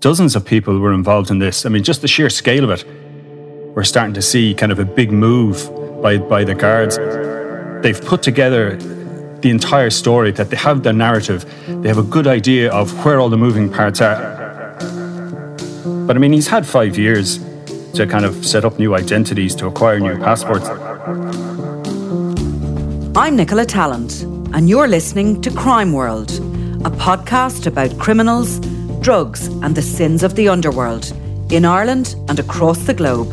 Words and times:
dozens 0.00 0.34
of 0.34 0.44
people 0.46 0.78
were 0.78 0.92
involved 0.92 1.30
in 1.30 1.38
this. 1.38 1.66
I 1.66 1.68
mean, 1.68 1.84
just 1.84 2.00
the 2.00 2.08
sheer 2.08 2.30
scale 2.30 2.64
of 2.64 2.70
it, 2.70 2.84
we're 3.74 3.84
starting 3.84 4.14
to 4.14 4.22
see 4.22 4.54
kind 4.54 4.72
of 4.72 4.78
a 4.78 4.84
big 4.84 5.12
move 5.12 5.70
by, 6.02 6.16
by 6.16 6.42
the 6.42 6.54
guards. 6.54 6.96
They've 7.82 8.00
put 8.00 8.22
together 8.22 8.76
the 8.76 9.50
entire 9.50 9.90
story, 9.90 10.32
that 10.32 10.50
they 10.50 10.56
have 10.56 10.82
the 10.82 10.92
narrative, 10.92 11.44
they 11.82 11.88
have 11.88 11.98
a 11.98 12.02
good 12.02 12.26
idea 12.26 12.72
of 12.72 13.04
where 13.04 13.20
all 13.20 13.28
the 13.28 13.38
moving 13.38 13.70
parts 13.70 14.00
are. 14.00 14.76
But 16.06 16.16
I 16.16 16.18
mean, 16.18 16.32
he's 16.32 16.48
had 16.48 16.66
five 16.66 16.98
years 16.98 17.38
to 17.94 18.06
kind 18.06 18.24
of 18.24 18.44
set 18.44 18.64
up 18.64 18.78
new 18.78 18.94
identities, 18.94 19.54
to 19.56 19.66
acquire 19.66 20.00
new 20.00 20.18
passports. 20.18 20.68
I'm 23.16 23.36
Nicola 23.36 23.64
Tallant, 23.66 24.22
and 24.54 24.68
you're 24.68 24.88
listening 24.88 25.40
to 25.42 25.50
Crime 25.50 25.92
World, 25.92 26.30
a 26.84 26.90
podcast 26.90 27.66
about 27.66 27.98
criminals, 27.98 28.60
drugs, 29.00 29.46
and 29.46 29.74
the 29.74 29.82
sins 29.82 30.22
of 30.22 30.34
the 30.34 30.48
underworld 30.48 31.12
in 31.50 31.64
Ireland 31.64 32.14
and 32.28 32.38
across 32.38 32.78
the 32.80 32.94
globe. 32.94 33.30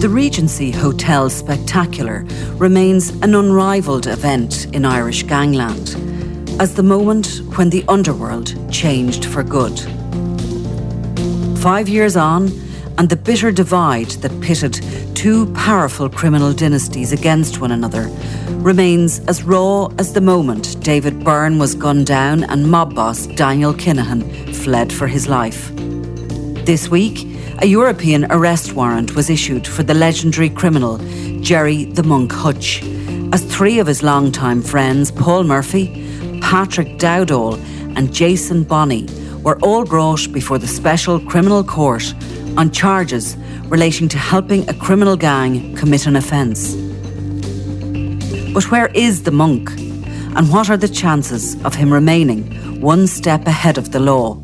The 0.00 0.08
Regency 0.08 0.70
Hotel 0.70 1.28
Spectacular 1.28 2.24
remains 2.54 3.10
an 3.22 3.34
unrivalled 3.34 4.06
event 4.06 4.66
in 4.74 4.84
Irish 4.84 5.24
gangland 5.24 5.96
as 6.60 6.74
the 6.74 6.82
moment 6.82 7.40
when 7.56 7.70
the 7.70 7.84
underworld 7.88 8.54
changed 8.72 9.24
for 9.24 9.42
good. 9.42 9.78
Five 11.58 11.88
years 11.88 12.16
on, 12.16 12.48
and 12.98 13.08
the 13.08 13.16
bitter 13.16 13.52
divide 13.52 14.10
that 14.22 14.40
pitted 14.40 14.80
two 15.14 15.52
powerful 15.54 16.08
criminal 16.08 16.52
dynasties 16.52 17.12
against 17.12 17.60
one 17.60 17.72
another 17.72 18.08
remains 18.58 19.20
as 19.28 19.42
raw 19.42 19.86
as 19.98 20.12
the 20.12 20.20
moment 20.20 20.82
David 20.82 21.22
Byrne 21.22 21.58
was 21.58 21.74
gunned 21.74 22.06
down 22.06 22.44
and 22.44 22.70
mob 22.70 22.94
boss 22.94 23.26
Daniel 23.26 23.74
Kinahan 23.74 24.54
fled 24.54 24.92
for 24.92 25.06
his 25.06 25.28
life. 25.28 25.70
This 26.64 26.88
week, 26.88 27.26
a 27.58 27.66
European 27.66 28.26
arrest 28.30 28.72
warrant 28.72 29.14
was 29.14 29.30
issued 29.30 29.66
for 29.66 29.82
the 29.82 29.94
legendary 29.94 30.50
criminal 30.50 30.98
Gerry 31.40 31.84
the 31.84 32.02
Monk 32.02 32.32
Hutch, 32.32 32.82
as 33.32 33.44
three 33.44 33.78
of 33.78 33.86
his 33.86 34.02
longtime 34.02 34.62
friends, 34.62 35.10
Paul 35.10 35.44
Murphy, 35.44 36.40
Patrick 36.40 36.98
Dowdall, 36.98 37.56
and 37.96 38.12
Jason 38.12 38.64
Bonney, 38.64 39.06
were 39.42 39.58
all 39.60 39.84
brought 39.84 40.32
before 40.32 40.58
the 40.58 40.66
Special 40.66 41.20
Criminal 41.20 41.62
Court 41.62 42.14
on 42.56 42.70
charges 42.70 43.36
relating 43.68 44.08
to 44.08 44.18
helping 44.18 44.68
a 44.68 44.74
criminal 44.74 45.16
gang 45.16 45.74
commit 45.76 46.06
an 46.06 46.16
offence. 46.16 46.74
But 48.52 48.70
where 48.70 48.86
is 48.94 49.24
the 49.24 49.30
monk? 49.30 49.70
And 50.36 50.50
what 50.50 50.70
are 50.70 50.76
the 50.76 50.88
chances 50.88 51.62
of 51.64 51.74
him 51.74 51.92
remaining 51.92 52.80
one 52.80 53.06
step 53.06 53.46
ahead 53.46 53.78
of 53.78 53.92
the 53.92 54.00
law? 54.00 54.40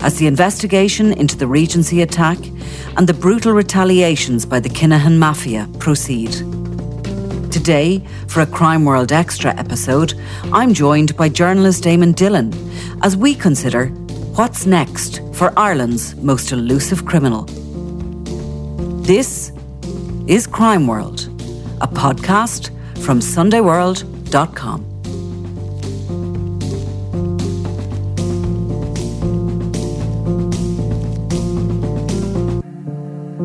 As 0.00 0.18
the 0.18 0.26
investigation 0.26 1.12
into 1.12 1.36
the 1.36 1.46
Regency 1.46 2.00
attack 2.02 2.38
and 2.96 3.06
the 3.06 3.14
brutal 3.14 3.52
retaliations 3.52 4.46
by 4.46 4.60
the 4.60 4.70
Kinahan 4.70 5.18
Mafia 5.18 5.68
proceed. 5.78 6.32
Today, 7.50 8.02
for 8.28 8.40
a 8.40 8.46
Crime 8.46 8.84
World 8.84 9.12
Extra 9.12 9.54
episode, 9.56 10.14
I'm 10.52 10.72
joined 10.72 11.16
by 11.16 11.28
journalist 11.28 11.84
Eamon 11.84 12.14
Dillon 12.14 12.52
as 13.02 13.16
we 13.16 13.34
consider 13.34 13.92
what's 14.36 14.64
next 14.64 15.20
for 15.34 15.52
Ireland's 15.58 16.14
most 16.16 16.52
elusive 16.52 17.04
criminal. 17.04 17.44
This 19.02 19.52
is 20.26 20.46
Crime 20.46 20.86
World, 20.86 21.22
a 21.80 21.88
podcast 21.88 22.70
from 22.98 23.18
SundayWorld.com. 23.20 24.86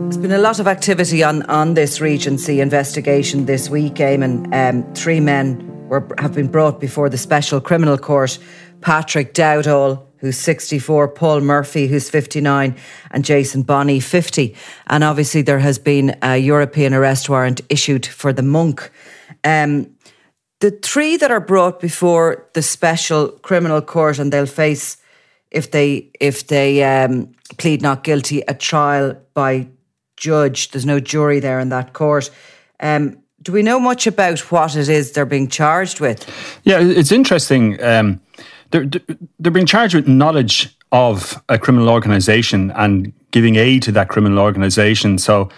There's 0.04 0.18
been 0.18 0.32
a 0.32 0.38
lot 0.38 0.60
of 0.60 0.68
activity 0.68 1.24
on, 1.24 1.42
on 1.44 1.74
this 1.74 2.00
Regency 2.00 2.62
investigation 2.62 3.46
this 3.48 3.70
week, 3.70 3.96
Eamon. 3.96 4.54
Um, 4.54 4.94
three 4.94 5.20
men 5.20 5.88
were, 5.88 6.08
have 6.20 6.34
been 6.34 6.48
brought 6.48 6.80
before 6.80 7.10
the 7.10 7.18
Special 7.18 7.60
Criminal 7.60 7.98
Court. 7.98 8.38
Patrick 8.82 9.34
Dowdall, 9.34 10.06
who's 10.26 10.38
64, 10.38 11.10
Paul 11.10 11.42
Murphy, 11.42 11.88
who's 11.88 12.10
59, 12.10 12.76
and 13.12 13.24
Jason 13.24 13.62
Bonney, 13.62 14.00
50. 14.00 14.56
And 14.88 15.04
obviously, 15.04 15.44
there 15.44 15.60
has 15.60 15.78
been 15.78 16.18
a 16.24 16.38
European 16.38 16.94
arrest 16.94 17.30
warrant 17.30 17.62
issued 17.70 18.06
for 18.06 18.34
the 18.34 18.42
monk. 18.42 18.92
Um, 19.44 19.96
the 20.62 20.72
three 20.72 21.16
that 21.18 21.30
are 21.30 21.40
brought 21.40 21.80
before 21.80 22.48
the 22.54 22.62
special 22.62 23.30
criminal 23.30 23.82
court, 23.82 24.18
and 24.18 24.34
they'll 24.34 24.48
face, 24.48 24.98
if 25.52 25.70
they 25.70 26.10
if 26.20 26.48
they 26.48 26.84
um, 26.84 27.32
plead 27.58 27.82
not 27.82 28.04
guilty, 28.04 28.42
a 28.48 28.56
trial 28.56 29.16
by 29.36 29.68
judge. 30.18 30.72
There's 30.72 30.86
no 30.86 31.00
jury 31.00 31.40
there 31.40 31.60
in 31.60 31.70
that 31.70 31.94
court. 31.94 32.32
Um, 32.80 33.22
do 33.44 33.52
we 33.52 33.62
know 33.62 33.80
much 33.80 34.08
about 34.08 34.40
what 34.52 34.76
it 34.76 34.90
is 34.90 35.12
they're 35.12 35.26
being 35.26 35.50
charged 35.50 36.00
with? 36.00 36.28
Yeah, 36.64 36.80
it's 36.82 37.12
interesting. 37.12 37.82
Um, 37.84 38.20
they're, 38.72 38.86
they're 39.40 39.52
being 39.52 39.66
charged 39.66 39.96
with 39.96 40.08
knowledge 40.08 40.76
of 40.92 41.42
a 41.50 41.58
criminal 41.58 41.90
organisation 41.90 42.72
and 42.72 43.12
giving 43.32 43.56
aid 43.56 43.84
to 43.84 43.92
that 43.92 44.10
criminal 44.10 44.40
organisation. 44.40 45.18
So, 45.18 45.50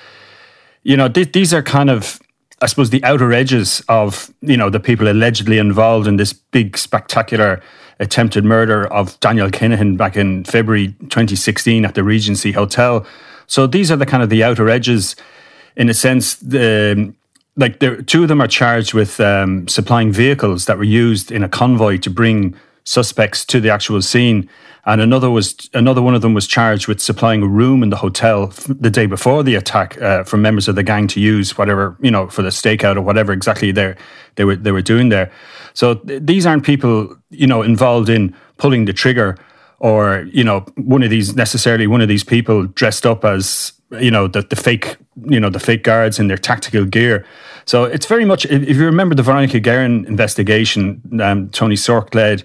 you 0.83 0.97
know, 0.97 1.09
th- 1.09 1.31
these 1.31 1.53
are 1.53 1.61
kind 1.61 1.89
of, 1.89 2.19
I 2.61 2.65
suppose, 2.65 2.89
the 2.89 3.03
outer 3.03 3.31
edges 3.33 3.83
of, 3.87 4.33
you 4.41 4.57
know, 4.57 4.69
the 4.69 4.79
people 4.79 5.07
allegedly 5.07 5.57
involved 5.57 6.07
in 6.07 6.17
this 6.17 6.33
big, 6.33 6.77
spectacular 6.77 7.61
attempted 7.99 8.45
murder 8.45 8.87
of 8.87 9.19
Daniel 9.19 9.49
Kinahan 9.49 9.97
back 9.97 10.15
in 10.15 10.43
February 10.43 10.87
2016 11.09 11.85
at 11.85 11.95
the 11.95 12.03
Regency 12.03 12.51
Hotel. 12.51 13.05
So 13.47 13.67
these 13.67 13.91
are 13.91 13.95
the 13.95 14.05
kind 14.05 14.23
of 14.23 14.29
the 14.29 14.43
outer 14.43 14.69
edges, 14.69 15.15
in 15.75 15.89
a 15.89 15.93
sense. 15.93 16.35
The 16.35 17.13
like, 17.55 17.79
two 18.05 18.21
of 18.21 18.27
them 18.27 18.41
are 18.41 18.47
charged 18.47 18.93
with 18.93 19.19
um, 19.19 19.67
supplying 19.67 20.11
vehicles 20.11 20.65
that 20.65 20.77
were 20.77 20.83
used 20.83 21.31
in 21.31 21.43
a 21.43 21.49
convoy 21.49 21.97
to 21.97 22.09
bring 22.09 22.55
suspects 22.87 23.43
to 23.43 23.59
the 23.59 23.69
actual 23.69 24.01
scene. 24.01 24.49
And 24.85 25.01
another 25.01 25.29
was 25.29 25.69
another 25.73 26.01
one 26.01 26.15
of 26.15 26.21
them 26.21 26.33
was 26.33 26.47
charged 26.47 26.87
with 26.87 27.01
supplying 27.01 27.43
a 27.43 27.47
room 27.47 27.83
in 27.83 27.89
the 27.89 27.97
hotel 27.97 28.47
the 28.69 28.89
day 28.89 29.05
before 29.05 29.43
the 29.43 29.55
attack 29.55 30.01
uh, 30.01 30.23
for 30.23 30.37
members 30.37 30.69
of 30.69 30.75
the 30.75 30.83
gang 30.83 31.07
to 31.09 31.19
use 31.19 31.57
whatever 31.57 31.97
you 31.99 32.09
know 32.09 32.29
for 32.29 32.41
the 32.41 32.49
stakeout 32.49 32.95
or 32.95 33.01
whatever 33.01 33.33
exactly 33.33 33.71
they 33.73 33.93
they 34.35 34.45
were 34.45 34.55
they 34.55 34.71
were 34.71 34.81
doing 34.81 35.09
there. 35.09 35.29
So 35.73 35.95
th- 35.95 36.21
these 36.23 36.45
aren't 36.45 36.63
people 36.63 37.17
you 37.29 37.47
know 37.47 37.61
involved 37.61 38.07
in 38.07 38.33
pulling 38.57 38.85
the 38.85 38.93
trigger 38.93 39.37
or 39.79 40.25
you 40.31 40.43
know 40.43 40.61
one 40.77 41.03
of 41.03 41.09
these 41.09 41.35
necessarily 41.35 41.87
one 41.87 41.99
of 41.99 42.07
these 42.07 42.23
people 42.23 42.63
dressed 42.67 43.05
up 43.05 43.25
as 43.25 43.73
you 43.99 44.11
know 44.11 44.27
the, 44.27 44.41
the 44.41 44.55
fake 44.55 44.95
you 45.25 45.39
know 45.39 45.49
the 45.49 45.59
fake 45.59 45.83
guards 45.83 46.19
in 46.19 46.27
their 46.27 46.37
tactical 46.37 46.85
gear 46.85 47.25
so 47.65 47.83
it's 47.83 48.05
very 48.05 48.25
much 48.25 48.45
if 48.45 48.75
you 48.75 48.85
remember 48.85 49.15
the 49.15 49.23
veronica 49.23 49.59
guerin 49.59 50.05
investigation 50.05 51.01
um, 51.21 51.49
tony 51.49 51.75
sork 51.75 52.13
led 52.15 52.43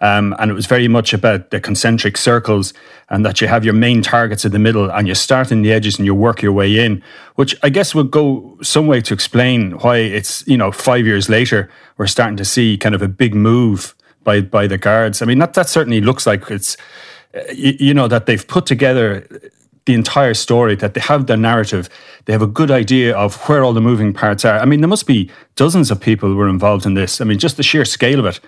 um, 0.00 0.34
and 0.38 0.50
it 0.50 0.54
was 0.54 0.66
very 0.66 0.88
much 0.88 1.12
about 1.12 1.50
the 1.50 1.60
concentric 1.60 2.16
circles 2.16 2.72
and 3.10 3.24
that 3.24 3.40
you 3.40 3.48
have 3.48 3.64
your 3.64 3.74
main 3.74 4.02
targets 4.02 4.44
in 4.44 4.52
the 4.52 4.58
middle 4.58 4.90
and 4.90 5.06
you 5.06 5.14
start 5.14 5.52
in 5.52 5.62
the 5.62 5.72
edges 5.72 5.98
and 5.98 6.06
you 6.06 6.14
work 6.14 6.42
your 6.42 6.52
way 6.52 6.78
in, 6.78 7.02
which 7.34 7.54
I 7.62 7.68
guess 7.68 7.94
would 7.94 8.10
go 8.10 8.56
some 8.62 8.86
way 8.86 9.00
to 9.02 9.14
explain 9.14 9.72
why 9.72 9.98
it's, 9.98 10.46
you 10.46 10.56
know, 10.56 10.72
five 10.72 11.06
years 11.06 11.28
later, 11.28 11.70
we're 11.98 12.06
starting 12.06 12.36
to 12.38 12.44
see 12.44 12.78
kind 12.78 12.94
of 12.94 13.02
a 13.02 13.08
big 13.08 13.34
move 13.34 13.94
by 14.24 14.40
by 14.40 14.66
the 14.66 14.78
guards. 14.78 15.22
I 15.22 15.26
mean, 15.26 15.38
that 15.38 15.54
that 15.54 15.68
certainly 15.68 16.00
looks 16.00 16.26
like 16.26 16.50
it's 16.50 16.76
you, 17.52 17.74
you 17.78 17.94
know 17.94 18.08
that 18.08 18.26
they've 18.26 18.46
put 18.46 18.66
together 18.66 19.26
the 19.86 19.94
entire 19.94 20.34
story, 20.34 20.76
that 20.76 20.94
they 20.94 21.00
have 21.00 21.26
their 21.26 21.36
narrative, 21.36 21.88
they 22.26 22.32
have 22.32 22.42
a 22.42 22.46
good 22.46 22.70
idea 22.70 23.16
of 23.16 23.36
where 23.48 23.64
all 23.64 23.72
the 23.72 23.80
moving 23.80 24.12
parts 24.12 24.44
are. 24.44 24.58
I 24.58 24.64
mean, 24.64 24.80
there 24.80 24.88
must 24.88 25.06
be 25.06 25.30
dozens 25.56 25.90
of 25.90 26.00
people 26.00 26.28
who 26.28 26.36
were 26.36 26.48
involved 26.48 26.84
in 26.86 26.94
this. 26.94 27.20
I 27.20 27.24
mean, 27.24 27.38
just 27.38 27.56
the 27.56 27.62
sheer 27.62 27.84
scale 27.84 28.20
of 28.20 28.26
it. 28.26 28.40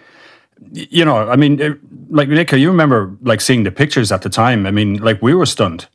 You 0.70 1.04
know, 1.04 1.28
I 1.28 1.36
mean, 1.36 1.78
like 2.10 2.28
Nick, 2.28 2.52
you 2.52 2.70
remember 2.70 3.16
like 3.22 3.40
seeing 3.40 3.64
the 3.64 3.72
pictures 3.72 4.12
at 4.12 4.22
the 4.22 4.30
time. 4.30 4.66
I 4.66 4.70
mean, 4.70 4.96
like 4.96 5.20
we 5.22 5.34
were 5.34 5.46
stunned. 5.46 5.88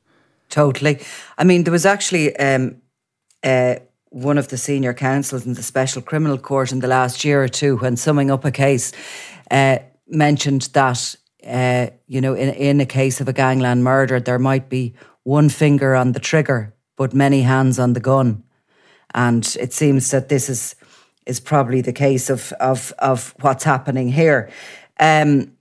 Totally. 0.50 1.00
I 1.38 1.44
mean, 1.44 1.64
there 1.64 1.72
was 1.72 1.86
actually 1.86 2.36
um, 2.38 2.82
uh, 3.44 3.76
one 4.10 4.38
of 4.38 4.48
the 4.48 4.58
senior 4.58 4.94
counsels 4.94 5.46
in 5.46 5.54
the 5.54 5.64
special 5.64 6.02
criminal 6.02 6.38
court 6.38 6.72
in 6.72 6.80
the 6.80 6.88
last 6.88 7.24
year 7.24 7.44
or 7.44 7.48
two 7.48 7.78
when 7.78 7.98
summing 7.98 8.32
up 8.32 8.46
a 8.46 8.52
case 8.52 8.92
uh, 9.52 9.78
mentioned 10.08 10.70
that 10.74 11.16
uh, 11.46 11.88
you 12.08 12.22
know 12.22 12.34
in 12.34 12.50
in 12.54 12.82
a 12.82 12.86
case 12.86 13.22
of 13.22 13.28
a 13.28 13.34
gangland 13.34 13.84
murder 13.84 14.20
there 14.20 14.40
might 14.40 14.70
be 14.70 14.94
one 15.24 15.50
finger 15.50 15.96
on 15.96 16.14
the 16.14 16.20
trigger 16.20 16.74
but 16.98 17.14
many 17.14 17.44
hands 17.44 17.80
on 17.80 17.94
the 17.94 18.00
gun, 18.00 18.44
and 19.14 19.56
it 19.60 19.72
seems 19.72 20.12
that 20.12 20.28
this 20.28 20.50
is 20.50 20.76
is 21.28 21.40
probably 21.40 21.82
the 21.82 21.94
case 21.94 22.30
of 22.30 22.52
of 22.54 22.94
of 23.00 23.36
what's 23.42 23.64
happening 23.64 24.10
here. 24.10 24.50
Um, 25.00 25.54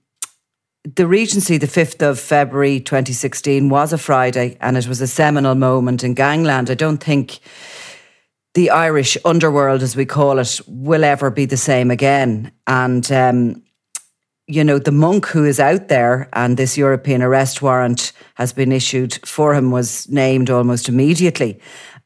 the 0.95 1.07
Regency, 1.07 1.57
the 1.57 1.67
5th 1.67 2.01
of 2.01 2.17
February 2.17 2.79
2016, 2.79 3.67
was 3.67 3.91
a 3.91 3.97
Friday 3.97 4.57
and 4.61 4.77
it 4.77 4.87
was 4.87 5.01
a 5.01 5.07
seminal 5.07 5.53
moment 5.53 6.03
in 6.03 6.13
gangland. 6.13 6.69
I 6.69 6.75
don't 6.75 7.03
think 7.03 7.39
the 8.53 8.69
Irish 8.69 9.17
underworld, 9.25 9.83
as 9.83 9.95
we 9.95 10.05
call 10.05 10.39
it, 10.39 10.61
will 10.65 11.03
ever 11.03 11.29
be 11.29 11.45
the 11.45 11.57
same 11.57 11.91
again. 11.91 12.51
And 12.65 13.11
um, 13.11 13.63
you 14.47 14.63
know, 14.63 14.79
the 14.79 14.93
monk 14.93 15.25
who 15.27 15.43
is 15.43 15.59
out 15.59 15.89
there 15.89 16.29
and 16.31 16.55
this 16.55 16.77
European 16.77 17.21
arrest 17.21 17.61
warrant 17.61 18.13
has 18.35 18.53
been 18.53 18.71
issued 18.71 19.19
for 19.25 19.53
him 19.53 19.71
was 19.71 20.07
named 20.09 20.49
almost 20.49 20.87
immediately 20.87 21.59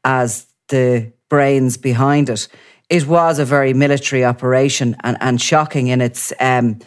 as 0.04 0.46
the 0.68 1.12
brains 1.28 1.76
behind 1.76 2.28
it. 2.28 2.48
It 2.92 3.06
was 3.06 3.38
a 3.38 3.44
very 3.44 3.72
military 3.72 4.24
operation 4.24 4.96
and, 5.02 5.16
and 5.20 5.40
shocking 5.40 5.86
in 5.88 6.00
its 6.00 6.32
um, 6.38 6.78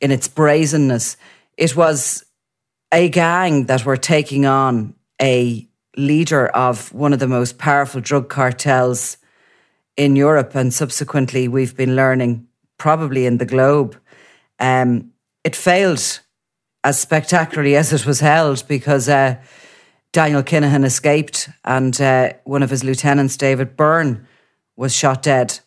in 0.00 0.10
its 0.10 0.28
brazenness. 0.28 1.16
It 1.56 1.74
was 1.74 2.24
a 2.92 3.08
gang 3.08 3.66
that 3.66 3.84
were 3.84 3.96
taking 3.96 4.44
on 4.44 4.94
a 5.20 5.66
leader 5.96 6.48
of 6.48 6.92
one 6.92 7.14
of 7.14 7.20
the 7.20 7.26
most 7.26 7.56
powerful 7.56 8.02
drug 8.02 8.28
cartels 8.28 9.16
in 9.96 10.14
Europe, 10.14 10.54
and 10.54 10.74
subsequently 10.74 11.48
we've 11.48 11.74
been 11.74 11.96
learning 11.96 12.46
probably 12.76 13.24
in 13.24 13.38
the 13.38 13.46
globe 13.46 13.96
um, 14.58 15.12
it 15.44 15.54
failed 15.54 16.20
as 16.84 17.00
spectacularly 17.00 17.76
as 17.76 17.92
it 17.92 18.06
was 18.06 18.20
held 18.20 18.66
because 18.68 19.08
uh, 19.08 19.36
Daniel 20.12 20.42
Kinahan 20.42 20.84
escaped 20.84 21.48
and 21.64 22.00
uh, 22.00 22.32
one 22.44 22.62
of 22.62 22.70
his 22.70 22.84
lieutenants, 22.84 23.36
David 23.36 23.76
Byrne, 23.76 24.26
was 24.76 24.94
shot 24.94 25.22
dead. 25.22 25.60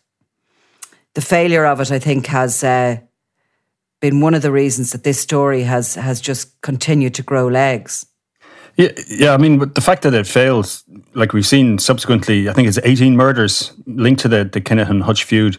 The 1.14 1.20
failure 1.20 1.66
of 1.66 1.80
it, 1.80 1.90
I 1.90 1.98
think, 1.98 2.26
has 2.26 2.62
uh, 2.62 2.98
been 4.00 4.20
one 4.20 4.34
of 4.34 4.42
the 4.42 4.52
reasons 4.52 4.92
that 4.92 5.04
this 5.04 5.20
story 5.20 5.62
has 5.62 5.96
has 5.96 6.20
just 6.20 6.60
continued 6.62 7.14
to 7.14 7.22
grow 7.22 7.48
legs. 7.48 8.06
Yeah, 8.76 8.92
yeah. 9.08 9.34
I 9.34 9.36
mean, 9.36 9.58
the 9.58 9.80
fact 9.80 10.02
that 10.02 10.14
it 10.14 10.26
fails, 10.26 10.84
like 11.14 11.32
we've 11.32 11.46
seen 11.46 11.78
subsequently, 11.78 12.48
I 12.48 12.52
think 12.52 12.68
it's 12.68 12.78
18 12.82 13.16
murders 13.16 13.72
linked 13.86 14.22
to 14.22 14.28
the 14.28 14.44
the 14.44 14.60
Kinahan 14.60 15.02
Hutch 15.02 15.24
feud. 15.24 15.58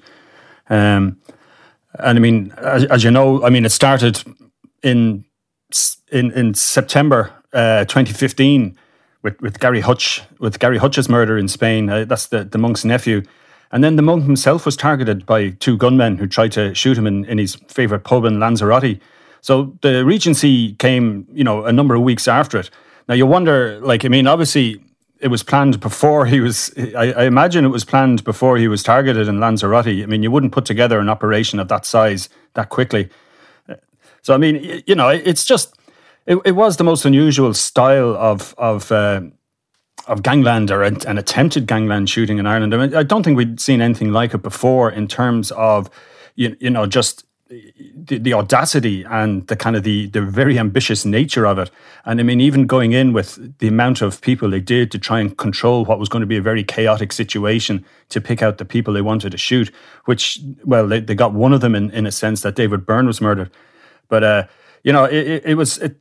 Um, 0.70 1.18
and 2.00 2.18
I 2.18 2.22
mean, 2.22 2.54
as, 2.58 2.86
as, 2.86 3.04
you 3.04 3.12
know, 3.12 3.44
I 3.44 3.50
mean, 3.50 3.66
it 3.66 3.72
started 3.72 4.24
in 4.82 5.26
in 6.12 6.32
in 6.32 6.54
September 6.54 7.32
uh, 7.54 7.86
2015 7.86 8.78
with, 9.22 9.40
with 9.42 9.60
Gary 9.60 9.82
Hutch 9.82 10.22
with 10.40 10.60
Gary 10.60 10.78
Hutch's 10.78 11.10
murder 11.10 11.38
in 11.38 11.48
Spain. 11.48 11.90
Uh, 11.90 12.06
that's 12.06 12.28
the, 12.28 12.44
the 12.44 12.58
monk's 12.58 12.86
nephew. 12.86 13.24
And 13.72 13.84
then 13.84 13.96
the 13.96 14.02
monk 14.02 14.24
himself 14.26 14.66
was 14.66 14.76
targeted 14.76 15.26
by 15.26 15.52
two 15.52 15.78
gunmen 15.78 16.18
who 16.18 16.28
tried 16.28 16.52
to 16.54 16.76
shoot 16.76 16.98
him 16.98 17.08
in, 17.08 17.24
in 17.26 17.38
his 17.38 17.56
favourite 17.68 18.04
pub 18.04 18.26
in 18.26 18.40
Lanzarote. 18.40 19.00
So 19.42 19.78
the 19.82 20.06
Regency 20.06 20.74
came, 20.74 21.26
you 21.32 21.44
know, 21.44 21.66
a 21.66 21.72
number 21.72 21.96
of 21.96 22.02
weeks 22.02 22.28
after 22.28 22.60
it. 22.60 22.70
Now 23.08 23.16
you 23.16 23.26
wonder, 23.26 23.80
like, 23.80 24.04
I 24.04 24.10
mean, 24.10 24.28
obviously 24.28 24.84
it 25.20 25.30
was 25.30 25.44
planned 25.44 25.80
before 25.80 26.26
he 26.26 26.40
was. 26.40 26.72
I, 26.78 27.14
I, 27.14 27.24
imagine 27.26 27.64
it 27.64 27.70
was 27.70 27.86
planned 27.86 28.24
before 28.24 28.58
he 28.58 28.68
was 28.68 28.84
targeted 28.84 29.28
in 29.28 29.40
Lanzarote. 29.40 29.88
I 29.88 30.06
mean, 30.06 30.24
you 30.24 30.32
wouldn't 30.32 30.52
put 30.52 30.66
together 30.66 31.00
an 31.00 31.10
operation 31.10 31.60
of 31.60 31.68
that 31.70 31.86
size 31.86 32.28
that 32.56 32.70
quickly. 32.70 33.10
So 34.24 34.34
I 34.34 34.38
mean, 34.38 34.84
you 34.86 34.96
know, 34.96 35.10
it's 35.10 35.46
just 35.46 35.76
it, 36.26 36.40
it 36.46 36.52
was 36.52 36.78
the 36.78 36.84
most 36.84 37.06
unusual 37.06 37.54
style 37.54 38.16
of 38.16 38.54
of 38.58 38.92
uh, 38.92 39.22
of 40.08 40.24
gangland 40.24 40.72
or 40.72 40.84
an, 40.84 40.98
an, 41.08 41.18
attempted 41.18 41.68
gangland 41.68 42.10
shooting 42.10 42.40
in 42.40 42.48
Ireland. 42.48 42.74
I, 42.74 42.78
mean, 42.78 42.96
I 42.96 43.04
don't 43.04 43.24
think 43.24 43.38
we'd 43.38 43.60
seen 43.60 43.82
anything 43.82 44.12
like 44.12 44.34
it 44.34 44.42
before 44.42 44.90
in 44.90 45.08
terms 45.08 45.52
of 45.52 45.90
you, 46.36 46.56
you 46.60 46.70
know 46.70 46.88
just 46.88 47.24
the, 47.52 48.18
the, 48.18 48.34
audacity 48.34 49.04
and 49.04 49.46
the 49.48 49.56
kind 49.56 49.76
of 49.76 49.84
the, 49.84 50.08
the 50.08 50.22
very 50.22 50.58
ambitious 50.58 51.06
nature 51.06 51.46
of 51.46 51.60
it. 51.60 51.70
And 52.06 52.20
I 52.20 52.24
mean, 52.24 52.40
even 52.40 52.66
going 52.66 52.94
in 52.94 53.14
with 53.14 53.58
the 53.60 53.68
amount 53.68 54.02
of 54.02 54.22
people 54.22 54.50
they 54.50 54.62
did 54.62 54.92
to 54.92 55.00
try 55.00 55.20
and 55.20 55.38
control 55.38 55.84
what 55.86 56.00
was 56.00 56.08
going 56.08 56.22
to 56.22 56.28
be 56.28 56.38
a 56.38 56.42
very 56.42 56.64
chaotic 56.64 57.12
situation 57.12 57.86
to 58.10 58.22
pick 58.22 58.42
out 58.42 58.58
the 58.58 58.66
people 58.66 58.94
they 58.94 59.02
wanted 59.02 59.32
to 59.32 59.38
shoot, 59.38 59.72
which, 60.06 60.40
well, 60.64 60.88
they, 60.88 61.02
they 61.02 61.16
got 61.16 61.34
one 61.34 61.54
of 61.54 61.62
them 61.62 61.76
in, 61.76 61.92
in 61.92 62.06
a 62.06 62.12
sense 62.12 62.42
that 62.42 62.56
David 62.56 62.86
Byrne 62.86 63.08
was 63.08 63.20
murdered. 63.20 63.52
But, 64.08 64.24
uh, 64.24 64.48
you 64.84 64.94
know, 64.94 65.04
it, 65.06 65.44
it, 65.46 65.56
was, 65.56 65.78
it, 65.80 65.98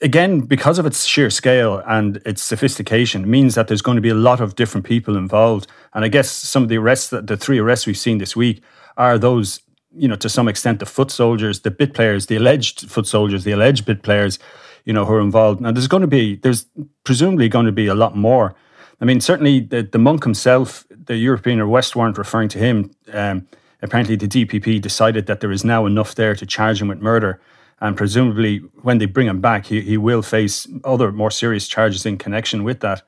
again, 0.00 0.40
because 0.40 0.78
of 0.78 0.86
its 0.86 1.04
sheer 1.04 1.30
scale 1.30 1.82
and 1.86 2.16
its 2.24 2.42
sophistication, 2.42 3.30
means 3.30 3.54
that 3.54 3.68
there's 3.68 3.82
going 3.82 3.96
to 3.96 4.02
be 4.02 4.08
a 4.08 4.14
lot 4.14 4.40
of 4.40 4.56
different 4.56 4.86
people 4.86 5.16
involved. 5.16 5.66
And 5.94 6.04
I 6.04 6.08
guess 6.08 6.30
some 6.30 6.62
of 6.62 6.68
the 6.68 6.78
arrests, 6.78 7.10
the 7.10 7.36
three 7.36 7.58
arrests 7.58 7.86
we've 7.86 7.98
seen 7.98 8.18
this 8.18 8.36
week, 8.36 8.62
are 8.96 9.18
those 9.18 9.60
you 9.94 10.08
know, 10.08 10.16
to 10.16 10.28
some 10.28 10.48
extent, 10.48 10.80
the 10.80 10.86
foot 10.86 11.10
soldiers, 11.10 11.60
the 11.60 11.70
bit 11.70 11.94
players, 11.94 12.26
the 12.26 12.36
alleged 12.36 12.90
foot 12.90 13.06
soldiers, 13.06 13.44
the 13.44 13.52
alleged 13.52 13.84
bit 13.84 14.02
players, 14.02 14.38
you 14.84 14.92
know, 14.92 15.04
who 15.04 15.14
are 15.14 15.20
involved. 15.20 15.60
Now, 15.60 15.72
there's 15.72 15.88
going 15.88 16.02
to 16.02 16.06
be, 16.06 16.36
there's 16.36 16.66
presumably 17.04 17.48
going 17.48 17.66
to 17.66 17.72
be 17.72 17.86
a 17.86 17.94
lot 17.94 18.16
more. 18.16 18.54
I 19.00 19.04
mean, 19.04 19.20
certainly 19.20 19.60
the, 19.60 19.82
the 19.82 19.98
monk 19.98 20.24
himself, 20.24 20.86
the 20.90 21.16
European 21.16 21.60
arrest 21.60 21.96
warrant 21.96 22.18
referring 22.18 22.48
to 22.50 22.58
him, 22.58 22.90
um, 23.12 23.46
apparently 23.82 24.16
the 24.16 24.28
DPP 24.28 24.80
decided 24.80 25.26
that 25.26 25.40
there 25.40 25.52
is 25.52 25.64
now 25.64 25.86
enough 25.86 26.14
there 26.14 26.34
to 26.34 26.46
charge 26.46 26.82
him 26.82 26.88
with 26.88 27.00
murder. 27.00 27.40
And 27.80 27.96
presumably, 27.96 28.58
when 28.82 28.98
they 28.98 29.06
bring 29.06 29.28
him 29.28 29.40
back, 29.40 29.66
he, 29.66 29.80
he 29.80 29.96
will 29.96 30.22
face 30.22 30.66
other 30.84 31.12
more 31.12 31.30
serious 31.30 31.68
charges 31.68 32.04
in 32.04 32.18
connection 32.18 32.64
with 32.64 32.80
that. 32.80 33.02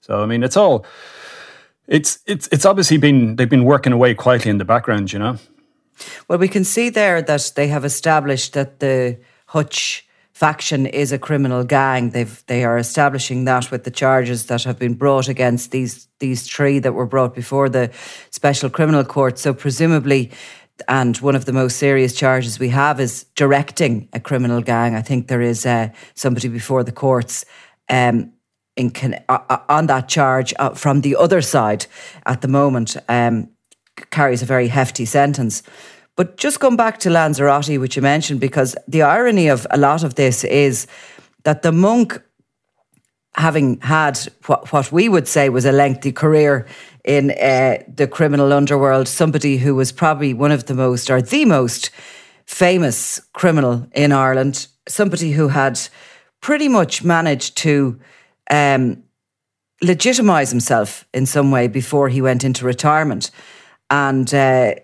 So, 0.00 0.22
I 0.22 0.26
mean, 0.26 0.42
it's 0.42 0.56
all, 0.56 0.84
it's, 1.86 2.18
it's, 2.26 2.48
it's 2.50 2.64
obviously 2.64 2.96
been, 2.96 3.36
they've 3.36 3.48
been 3.48 3.64
working 3.64 3.92
away 3.92 4.14
quietly 4.14 4.50
in 4.50 4.58
the 4.58 4.64
background, 4.64 5.12
you 5.12 5.18
know? 5.18 5.38
Well, 6.26 6.38
we 6.38 6.48
can 6.48 6.64
see 6.64 6.90
there 6.90 7.22
that 7.22 7.52
they 7.54 7.68
have 7.68 7.84
established 7.84 8.52
that 8.54 8.80
the 8.80 9.18
Hutch 9.46 10.08
faction 10.38 10.86
is 10.86 11.10
a 11.10 11.18
criminal 11.18 11.64
gang. 11.64 12.10
They've 12.10 12.44
they 12.46 12.62
are 12.62 12.78
establishing 12.78 13.44
that 13.46 13.72
with 13.72 13.82
the 13.82 13.90
charges 13.90 14.46
that 14.46 14.62
have 14.62 14.78
been 14.78 14.94
brought 14.94 15.26
against 15.28 15.72
these 15.72 16.06
these 16.20 16.46
three 16.46 16.78
that 16.78 16.92
were 16.92 17.06
brought 17.06 17.34
before 17.34 17.68
the 17.68 17.90
special 18.30 18.70
criminal 18.70 19.04
court. 19.04 19.38
So 19.38 19.52
presumably 19.52 20.30
and 20.88 21.16
one 21.18 21.36
of 21.36 21.44
the 21.44 21.52
most 21.52 21.76
serious 21.76 22.14
charges 22.14 22.58
we 22.58 22.68
have 22.68 23.00
is 23.00 23.24
directing 23.34 24.08
a 24.12 24.20
criminal 24.20 24.62
gang. 24.62 24.94
I 24.94 25.02
think 25.02 25.28
there 25.28 25.42
is 25.42 25.66
uh, 25.66 25.88
somebody 26.14 26.48
before 26.48 26.84
the 26.84 26.92
courts 26.92 27.44
um, 27.88 28.32
in 28.76 28.92
uh, 29.28 29.38
uh, 29.48 29.58
on 29.68 29.86
that 29.86 30.08
charge 30.08 30.54
uh, 30.58 30.70
from 30.70 31.00
the 31.00 31.16
other 31.16 31.42
side 31.42 31.86
at 32.26 32.40
the 32.40 32.48
moment. 32.48 32.96
Um, 33.08 33.48
carries 34.10 34.42
a 34.42 34.46
very 34.46 34.68
hefty 34.68 35.04
sentence. 35.04 35.62
But 36.16 36.36
just 36.36 36.60
come 36.60 36.76
back 36.76 36.98
to 37.00 37.10
Lanzarote, 37.10 37.78
which 37.78 37.96
you 37.96 38.02
mentioned, 38.02 38.40
because 38.40 38.76
the 38.86 39.02
irony 39.02 39.48
of 39.48 39.66
a 39.70 39.78
lot 39.78 40.02
of 40.02 40.14
this 40.14 40.44
is 40.44 40.86
that 41.44 41.62
the 41.62 41.72
monk, 41.72 42.20
having 43.38 43.80
had 43.80 44.18
what, 44.46 44.72
what 44.72 44.92
we 44.92 45.08
would 45.08 45.26
say 45.26 45.48
was 45.48 45.64
a 45.64 45.72
lengthy 45.72 46.12
career 46.12 46.66
in 47.04 47.30
uh, 47.30 47.78
the 47.88 48.06
criminal 48.06 48.52
underworld, 48.52 49.08
somebody 49.08 49.56
who 49.56 49.74
was 49.74 49.92
probably 49.92 50.34
one 50.34 50.52
of 50.52 50.66
the 50.66 50.74
most 50.74 51.08
or 51.08 51.22
the 51.22 51.44
most 51.44 51.90
famous 52.44 53.20
criminal 53.32 53.86
in 53.94 54.12
Ireland, 54.12 54.66
somebody 54.88 55.32
who 55.32 55.48
had 55.48 55.80
pretty 56.40 56.68
much 56.68 57.02
managed 57.04 57.56
to 57.58 57.98
um, 58.50 59.02
legitimize 59.80 60.50
himself 60.50 61.06
in 61.14 61.24
some 61.24 61.50
way 61.50 61.68
before 61.68 62.08
he 62.08 62.20
went 62.20 62.44
into 62.44 62.66
retirement 62.66 63.30
and 63.90 64.34
uh, 64.34 64.74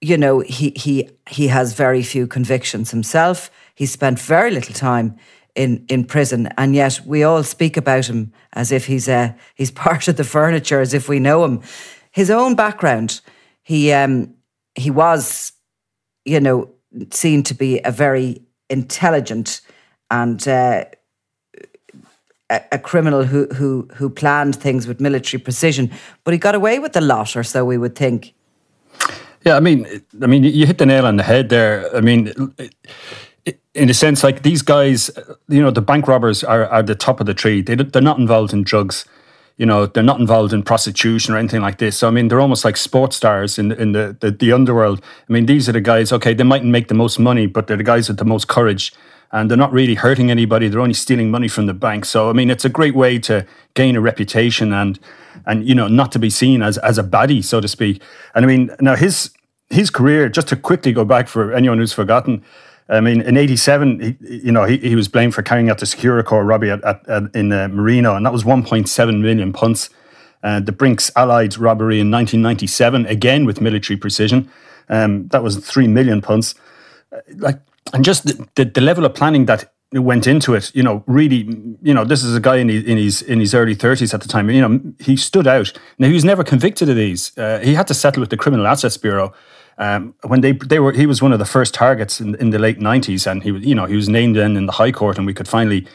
you 0.00 0.16
know 0.16 0.40
he 0.40 0.70
he 0.76 1.10
he 1.28 1.48
has 1.48 1.72
very 1.72 2.02
few 2.02 2.26
convictions 2.26 2.90
himself. 2.90 3.50
He 3.74 3.86
spent 3.86 4.18
very 4.18 4.50
little 4.50 4.74
time 4.74 5.16
in 5.54 5.84
in 5.88 6.04
prison, 6.04 6.48
and 6.56 6.74
yet 6.74 7.00
we 7.04 7.22
all 7.22 7.42
speak 7.42 7.76
about 7.76 8.06
him 8.06 8.32
as 8.52 8.72
if 8.72 8.86
he's 8.86 9.08
a 9.08 9.14
uh, 9.14 9.32
he's 9.54 9.70
part 9.84 10.08
of 10.08 10.16
the 10.16 10.24
furniture, 10.24 10.80
as 10.80 10.94
if 10.94 11.08
we 11.08 11.18
know 11.18 11.44
him. 11.44 11.62
His 12.10 12.30
own 12.30 12.54
background, 12.54 13.20
he 13.62 13.92
um, 13.92 14.34
he 14.74 14.90
was, 14.90 15.52
you 16.24 16.40
know, 16.40 16.70
seen 17.10 17.42
to 17.44 17.54
be 17.54 17.80
a 17.84 17.90
very 17.90 18.42
intelligent 18.68 19.60
and. 20.10 20.46
Uh, 20.46 20.84
a, 22.50 22.78
criminal 22.78 23.24
who 23.24 23.46
who 23.46 23.88
who 23.94 24.10
planned 24.10 24.54
things 24.54 24.86
with 24.86 25.00
military 25.00 25.40
precision, 25.40 25.90
but 26.24 26.34
he 26.34 26.38
got 26.38 26.54
away 26.54 26.78
with 26.78 26.96
a 26.96 27.00
lot, 27.00 27.36
or 27.36 27.42
so 27.42 27.64
we 27.64 27.78
would 27.78 27.96
think. 27.96 28.34
Yeah, 29.44 29.56
I 29.56 29.60
mean, 29.60 29.86
I 30.22 30.26
mean, 30.26 30.44
you 30.44 30.66
hit 30.66 30.78
the 30.78 30.86
nail 30.86 31.06
on 31.06 31.16
the 31.16 31.22
head 31.22 31.48
there. 31.48 31.94
I 31.96 32.00
mean, 32.00 32.32
in 33.74 33.90
a 33.90 33.94
sense, 33.94 34.22
like 34.22 34.42
these 34.42 34.62
guys, 34.62 35.10
you 35.48 35.60
know, 35.60 35.70
the 35.70 35.82
bank 35.82 36.06
robbers 36.08 36.44
are 36.44 36.66
are 36.66 36.82
the 36.82 36.94
top 36.94 37.20
of 37.20 37.26
the 37.26 37.34
tree. 37.34 37.62
They 37.62 37.74
they're 37.76 38.02
not 38.02 38.18
involved 38.18 38.52
in 38.52 38.62
drugs. 38.62 39.04
You 39.56 39.66
know, 39.66 39.86
they're 39.86 40.02
not 40.02 40.18
involved 40.18 40.52
in 40.52 40.64
prostitution 40.64 41.32
or 41.32 41.38
anything 41.38 41.60
like 41.60 41.78
this. 41.78 41.96
So 41.96 42.08
I 42.08 42.10
mean, 42.10 42.28
they're 42.28 42.40
almost 42.40 42.64
like 42.64 42.76
sports 42.76 43.16
stars 43.16 43.58
in 43.58 43.72
in 43.72 43.92
the, 43.92 44.16
the 44.20 44.30
the 44.30 44.52
underworld. 44.52 45.00
I 45.28 45.32
mean, 45.32 45.46
these 45.46 45.68
are 45.68 45.72
the 45.72 45.80
guys. 45.80 46.12
Okay, 46.12 46.34
they 46.34 46.44
mightn't 46.44 46.70
make 46.70 46.88
the 46.88 46.94
most 46.94 47.18
money, 47.18 47.46
but 47.46 47.66
they're 47.66 47.76
the 47.76 47.84
guys 47.84 48.08
with 48.08 48.18
the 48.18 48.24
most 48.24 48.48
courage 48.48 48.92
and 49.34 49.50
they're 49.50 49.58
not 49.58 49.72
really 49.72 49.96
hurting 49.96 50.30
anybody. 50.30 50.68
They're 50.68 50.80
only 50.80 50.94
stealing 50.94 51.28
money 51.28 51.48
from 51.48 51.66
the 51.66 51.74
bank. 51.74 52.04
So 52.04 52.30
I 52.30 52.32
mean, 52.32 52.50
it's 52.50 52.64
a 52.64 52.68
great 52.68 52.94
way 52.94 53.18
to 53.20 53.44
gain 53.74 53.96
a 53.96 54.00
reputation 54.00 54.72
and 54.72 54.98
and 55.44 55.68
you 55.68 55.74
know 55.74 55.88
not 55.88 56.12
to 56.12 56.18
be 56.18 56.30
seen 56.30 56.62
as 56.62 56.78
as 56.78 56.98
a 56.98 57.02
baddie, 57.02 57.42
so 57.42 57.60
to 57.60 57.68
speak. 57.68 58.00
And 58.34 58.44
I 58.44 58.48
mean, 58.48 58.70
now 58.80 58.94
his 58.94 59.30
his 59.70 59.90
career, 59.90 60.28
just 60.28 60.48
to 60.48 60.56
quickly 60.56 60.92
go 60.92 61.04
back 61.04 61.26
for 61.26 61.52
anyone 61.52 61.78
who's 61.78 61.92
forgotten. 61.92 62.44
I 62.88 63.00
mean, 63.00 63.22
in 63.22 63.36
'87, 63.36 64.00
he, 64.00 64.36
you 64.44 64.52
know, 64.52 64.64
he, 64.64 64.76
he 64.78 64.94
was 64.94 65.08
blamed 65.08 65.34
for 65.34 65.42
carrying 65.42 65.70
out 65.70 65.78
the 65.78 65.86
Securicor 65.86 66.46
robbery 66.46 66.70
at, 66.70 66.84
at, 66.84 67.08
at 67.08 67.34
in 67.34 67.52
uh, 67.52 67.68
Marino, 67.68 68.14
and 68.14 68.26
that 68.26 68.32
was 68.32 68.44
1.7 68.44 69.20
million 69.20 69.52
punts. 69.52 69.90
Uh, 70.42 70.60
the 70.60 70.72
Brinks 70.72 71.10
Allied 71.16 71.56
robbery 71.56 72.00
in 72.00 72.10
1997, 72.10 73.06
again 73.06 73.46
with 73.46 73.62
military 73.62 73.96
precision, 73.96 74.50
um, 74.90 75.26
that 75.28 75.42
was 75.42 75.56
3 75.56 75.88
million 75.88 76.20
punts. 76.20 76.54
like, 77.36 77.58
and 77.94 78.04
just 78.04 78.26
the, 78.26 78.46
the, 78.54 78.64
the 78.66 78.80
level 78.82 79.06
of 79.06 79.14
planning 79.14 79.46
that 79.46 79.72
went 79.92 80.26
into 80.26 80.54
it, 80.54 80.74
you 80.74 80.82
know, 80.82 81.02
really, 81.06 81.48
you 81.82 81.94
know, 81.94 82.04
this 82.04 82.22
is 82.22 82.36
a 82.36 82.40
guy 82.40 82.56
in 82.56 82.68
his 82.68 82.84
in 82.84 82.98
his, 82.98 83.22
in 83.22 83.40
his 83.40 83.54
early 83.54 83.74
thirties 83.74 84.12
at 84.12 84.20
the 84.20 84.28
time. 84.28 84.50
You 84.50 84.60
know, 84.60 84.80
he 84.98 85.16
stood 85.16 85.46
out. 85.46 85.72
Now 85.98 86.08
he 86.08 86.14
was 86.14 86.24
never 86.24 86.44
convicted 86.44 86.88
of 86.88 86.96
these. 86.96 87.36
Uh, 87.38 87.60
he 87.60 87.74
had 87.74 87.86
to 87.86 87.94
settle 87.94 88.20
with 88.20 88.30
the 88.30 88.36
Criminal 88.36 88.66
Assets 88.66 88.96
Bureau 88.96 89.32
um, 89.78 90.14
when 90.26 90.40
they 90.40 90.52
they 90.52 90.78
were. 90.78 90.92
He 90.92 91.06
was 91.06 91.22
one 91.22 91.32
of 91.32 91.38
the 91.38 91.44
first 91.44 91.74
targets 91.74 92.20
in, 92.20 92.34
in 92.36 92.50
the 92.50 92.58
late 92.58 92.80
nineties, 92.80 93.26
and 93.26 93.42
he 93.42 93.52
was, 93.52 93.64
you 93.64 93.74
know, 93.74 93.86
he 93.86 93.96
was 93.96 94.08
named 94.08 94.36
in 94.36 94.56
in 94.56 94.66
the 94.66 94.72
High 94.72 94.92
Court, 94.92 95.18
and 95.18 95.26
we 95.26 95.34
could 95.34 95.48
finally 95.48 95.86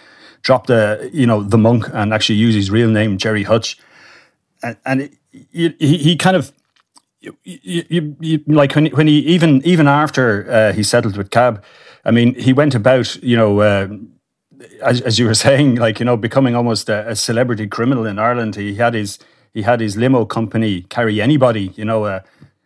drop 0.42 0.68
the, 0.68 1.10
you 1.14 1.26
know, 1.26 1.44
the 1.44 1.58
monk 1.58 1.86
and 1.94 2.14
actually 2.14 2.36
use 2.36 2.56
his 2.56 2.72
real 2.72 2.90
name, 2.90 3.18
Gerry 3.18 3.44
Hutch, 3.44 3.78
and, 4.64 4.78
and 4.86 5.02
it, 5.52 5.76
he, 5.80 5.98
he 5.98 6.16
kind 6.16 6.36
of 6.36 6.52
you, 7.22 7.38
you, 7.44 8.16
you, 8.20 8.44
like 8.48 8.76
when, 8.76 8.88
when 8.88 9.08
he 9.08 9.20
even 9.20 9.62
even 9.66 9.88
after 9.88 10.50
uh, 10.50 10.74
he 10.74 10.84
settled 10.84 11.18
with 11.18 11.32
Cab, 11.32 11.64
I 12.06 12.12
mean, 12.12 12.36
he 12.36 12.54
went 12.54 12.76
about 12.76 13.16
you 13.18 13.38
know. 13.38 13.62
Uh, 13.62 13.88
as, 14.84 15.00
as 15.02 15.18
you 15.18 15.26
were 15.26 15.34
saying, 15.46 15.76
like 15.76 16.00
you 16.00 16.06
know, 16.06 16.18
becoming 16.18 16.56
almost 16.56 16.90
a, 16.90 17.10
a, 17.10 17.16
celebrity 17.16 17.66
criminal 17.68 18.06
in 18.06 18.20
Ireland. 18.20 18.56
He 18.56 18.76
had 18.76 18.94
his 18.94 19.20
he 19.54 19.62
had 19.62 19.80
his 19.80 19.96
limo 19.96 20.26
company 20.26 20.82
carry 20.84 21.22
anybody. 21.22 21.72
You 21.76 21.86
know, 21.86 22.04
uh, 22.04 22.20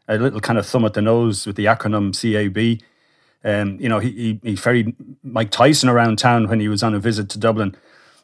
a 0.08 0.18
little 0.18 0.40
kind 0.40 0.60
of 0.60 0.66
thumb 0.66 0.86
at 0.86 0.94
the 0.94 1.02
nose 1.02 1.48
with 1.48 1.56
the 1.56 1.66
acronym 1.66 2.14
CAB. 2.14 2.82
Um, 3.46 3.78
you 3.80 3.90
know, 3.90 4.00
he, 4.00 4.12
he, 4.12 4.40
he 4.52 4.56
ferried 4.56 4.96
Mike 5.24 5.52
Tyson 5.52 5.90
around 5.90 6.18
town 6.18 6.48
when 6.48 6.60
he 6.60 6.68
was 6.68 6.84
on 6.84 6.94
a 6.94 7.00
visit 7.00 7.30
to 7.30 7.40
Dublin. 7.40 7.76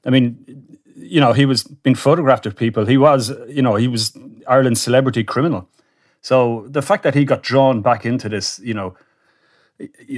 I 0.06 0.10
mean, 0.10 0.80
you 0.96 1.20
know, 1.20 1.34
he 1.34 1.46
was 1.46 1.64
being 1.64 1.96
photographed 1.96 2.46
with 2.46 2.56
people. 2.56 2.86
He 2.86 2.98
was, 2.98 3.32
you 3.48 3.62
know, 3.62 3.76
he 3.76 3.88
was 3.88 4.18
Ireland's 4.48 4.82
celebrity 4.82 5.24
criminal. 5.24 5.68
So 6.22 6.66
the 6.68 6.82
fact 6.82 7.04
that 7.04 7.16
he 7.16 7.26
got 7.26 7.44
drawn 7.44 7.82
back 7.82 8.06
into 8.06 8.30
this, 8.30 8.60
you 8.60 8.74
know, 8.74 8.96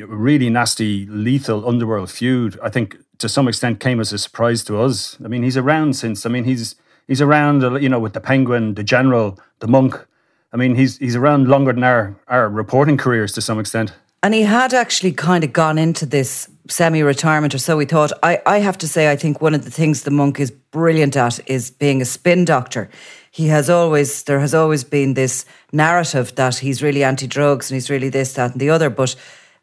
really 0.07 0.49
nasty, 0.49 1.05
lethal 1.05 1.67
underworld 1.67 2.09
feud, 2.09 2.59
I 2.63 2.69
think 2.69 2.97
to 3.19 3.29
some 3.29 3.47
extent 3.47 3.79
came 3.79 3.99
as 3.99 4.11
a 4.11 4.17
surprise 4.17 4.63
to 4.65 4.79
us. 4.79 5.17
I 5.23 5.27
mean, 5.27 5.43
he's 5.43 5.57
around 5.57 5.95
since. 5.95 6.25
I 6.25 6.29
mean, 6.29 6.43
he's 6.43 6.75
he's 7.07 7.21
around, 7.21 7.61
you 7.81 7.89
know, 7.89 7.99
with 7.99 8.13
the 8.13 8.21
Penguin, 8.21 8.73
the 8.73 8.83
General, 8.83 9.39
the 9.59 9.67
Monk. 9.67 10.07
I 10.53 10.57
mean, 10.57 10.75
he's 10.75 10.97
he's 10.97 11.15
around 11.15 11.47
longer 11.47 11.73
than 11.73 11.83
our 11.83 12.15
our 12.27 12.49
reporting 12.49 12.97
careers 12.97 13.31
to 13.33 13.41
some 13.41 13.59
extent. 13.59 13.93
And 14.23 14.33
he 14.35 14.43
had 14.43 14.73
actually 14.73 15.13
kind 15.13 15.43
of 15.43 15.51
gone 15.51 15.79
into 15.79 16.05
this 16.05 16.47
semi 16.69 17.01
retirement 17.01 17.55
or 17.55 17.57
so 17.57 17.77
we 17.77 17.85
thought. 17.85 18.11
I, 18.21 18.39
I 18.45 18.59
have 18.59 18.77
to 18.79 18.87
say, 18.87 19.11
I 19.11 19.15
think 19.15 19.41
one 19.41 19.55
of 19.55 19.65
the 19.65 19.71
things 19.71 20.03
the 20.03 20.11
monk 20.11 20.39
is 20.39 20.51
brilliant 20.51 21.15
at 21.15 21.39
is 21.47 21.71
being 21.71 22.01
a 22.01 22.05
spin 22.05 22.45
doctor. 22.45 22.89
He 23.31 23.47
has 23.47 23.69
always, 23.69 24.23
there 24.23 24.39
has 24.39 24.53
always 24.53 24.83
been 24.83 25.15
this 25.15 25.45
narrative 25.71 26.35
that 26.35 26.57
he's 26.57 26.83
really 26.83 27.03
anti 27.03 27.25
drugs 27.25 27.71
and 27.71 27.75
he's 27.75 27.89
really 27.89 28.09
this, 28.09 28.33
that, 28.33 28.51
and 28.51 28.61
the 28.61 28.69
other. 28.69 28.91
But 28.91 29.15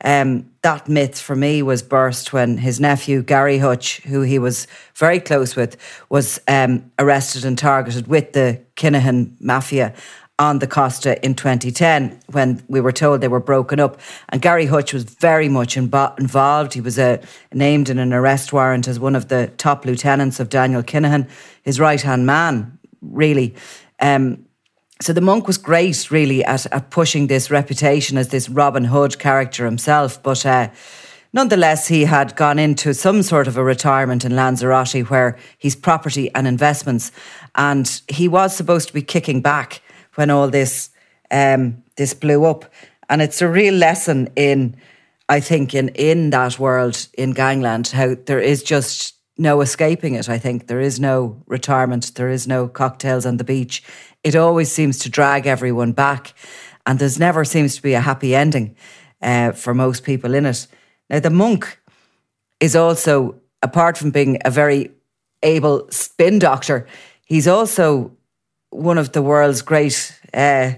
um, 0.03 0.51
that 0.63 0.89
myth 0.89 1.21
for 1.21 1.37
me 1.37 1.63
was 1.63 1.83
burst 1.83 2.33
when 2.33 2.59
his 2.59 2.81
nephew, 2.81 3.23
Gary 3.23 3.59
Hutch, 3.59 4.01
who 4.03 4.23
he 4.23 4.39
was 4.39 4.67
very 4.95 5.21
close 5.21 5.55
with, 5.55 5.77
was 6.09 6.41
um, 6.49 6.91
arrested 6.99 7.45
and 7.45 7.57
targeted 7.57 8.09
with 8.09 8.33
the 8.33 8.61
Kinahan 8.77 9.41
mafia 9.41 9.95
on 10.39 10.61
the 10.61 10.67
Costa 10.67 11.23
in 11.25 11.35
2010 11.35 12.21
when 12.31 12.63
we 12.69 12.81
were 12.81 12.93
told 12.93 13.21
they 13.21 13.29
were 13.29 13.41
broken 13.41 13.81
up. 13.81 14.01
And 14.29 14.41
Gary 14.41 14.67
Hutch 14.67 14.93
was 14.93 15.05
very 15.05 15.49
much 15.49 15.77
involved. 15.77 16.75
He 16.75 16.81
was 16.81 16.99
uh, 16.99 17.19
named 17.53 17.89
in 17.89 17.99
an 17.99 18.13
arrest 18.13 18.53
warrant 18.53 18.87
as 18.87 19.01
one 19.01 19.17
of 19.17 19.29
the 19.29 19.51
top 19.57 19.85
lieutenants 19.85 20.39
of 20.39 20.49
Daniel 20.49 20.83
Kinahan, 20.83 21.29
his 21.63 21.81
right 21.81 22.01
hand 22.01 22.25
man, 22.25 22.79
really. 23.01 23.55
Um, 24.01 24.45
so 25.01 25.13
the 25.13 25.21
monk 25.21 25.47
was 25.47 25.59
great, 25.59 26.11
really, 26.11 26.45
at, 26.45 26.67
at 26.67 26.91
pushing 26.91 27.27
this 27.27 27.51
reputation 27.51 28.17
as 28.17 28.29
this 28.29 28.49
Robin 28.49 28.85
Hood 28.85 29.19
character 29.19 29.65
himself. 29.65 30.21
But 30.23 30.45
uh, 30.47 30.71
nonetheless, 31.33 31.89
he 31.89 32.05
had 32.05 32.37
gone 32.37 32.59
into 32.59 32.95
some 32.95 33.23
sort 33.23 33.49
of 33.49 33.57
a 33.57 33.65
retirement 33.65 34.25
in 34.25 34.37
Lanzarote 34.37 35.09
where 35.11 35.37
he's 35.57 35.77
property 35.77 36.33
and 36.35 36.47
investments. 36.47 37.11
And 37.55 38.01
he 38.09 38.29
was 38.29 38.57
supposed 38.57 38.89
to 38.89 38.95
be 38.95 39.03
kicking 39.03 39.41
back 39.41 39.83
when 40.19 40.31
all 40.31 40.51
this 40.51 40.91
um, 41.31 41.85
this 41.97 42.13
blew 42.13 42.45
up, 42.45 42.65
and 43.09 43.23
it's 43.23 43.41
a 43.41 43.49
real 43.49 43.75
lesson 43.75 44.29
in, 44.35 44.77
I 45.29 45.41
think, 45.41 45.75
in 45.75 45.91
in 45.91 46.31
that 46.31 46.59
world 46.59 47.07
in 47.17 47.33
gangland 47.33 47.89
how 47.89 48.17
there 48.27 48.41
is 48.41 48.65
just 48.65 49.15
no 49.37 49.61
escaping 49.61 50.15
it. 50.15 50.29
I 50.29 50.39
think 50.39 50.67
there 50.67 50.81
is 50.81 50.99
no 50.99 51.41
retirement, 51.47 52.15
there 52.17 52.33
is 52.33 52.49
no 52.49 52.67
cocktails 52.67 53.27
on 53.27 53.37
the 53.37 53.45
beach. 53.45 53.85
It 54.25 54.35
always 54.35 54.73
seems 54.73 54.99
to 54.99 55.09
drag 55.09 55.47
everyone 55.47 55.93
back, 55.93 56.35
and 56.85 56.99
there's 56.99 57.21
never 57.21 57.45
seems 57.45 57.77
to 57.77 57.83
be 57.83 57.95
a 57.95 58.01
happy 58.01 58.35
ending 58.35 58.75
uh, 59.23 59.53
for 59.53 59.73
most 59.73 60.03
people 60.03 60.35
in 60.35 60.47
it. 60.47 60.67
Now, 61.09 61.21
the 61.21 61.31
monk 61.31 61.81
is 62.59 62.75
also, 62.75 63.41
apart 63.63 63.97
from 63.97 64.11
being 64.11 64.39
a 64.45 64.51
very 64.51 64.91
able 65.45 65.89
spin 65.91 66.41
doctor, 66.41 66.89
he's 67.25 67.47
also 67.47 68.18
one 68.71 68.99
of 68.99 69.13
the 69.13 69.23
world's 69.23 69.63
great 69.63 70.19
uh, 70.35 70.73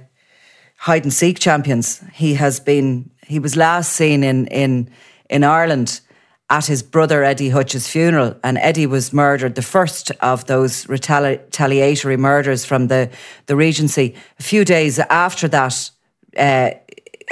hide 0.76 1.04
and 1.04 1.12
seek 1.12 1.38
champions. 1.38 2.02
He 2.12 2.34
has 2.34 2.60
been. 2.60 3.10
He 3.26 3.38
was 3.38 3.56
last 3.56 3.92
seen 3.92 4.24
in 4.24 4.46
in 4.46 4.90
in 5.28 5.44
Ireland 5.44 6.00
at 6.48 6.66
his 6.66 6.82
brother 6.82 7.22
Eddie 7.22 7.50
Hutch's 7.50 7.86
funeral, 7.86 8.34
and 8.42 8.58
Eddie 8.58 8.86
was 8.86 9.12
murdered, 9.12 9.54
the 9.54 9.62
first 9.62 10.10
of 10.20 10.46
those 10.46 10.84
retali- 10.86 11.38
retaliatory 11.38 12.16
murders 12.16 12.64
from 12.64 12.88
the 12.88 13.08
the 13.46 13.56
Regency. 13.56 14.14
A 14.38 14.42
few 14.42 14.64
days 14.64 14.98
after 14.98 15.48
that 15.48 15.90
uh, 16.36 16.70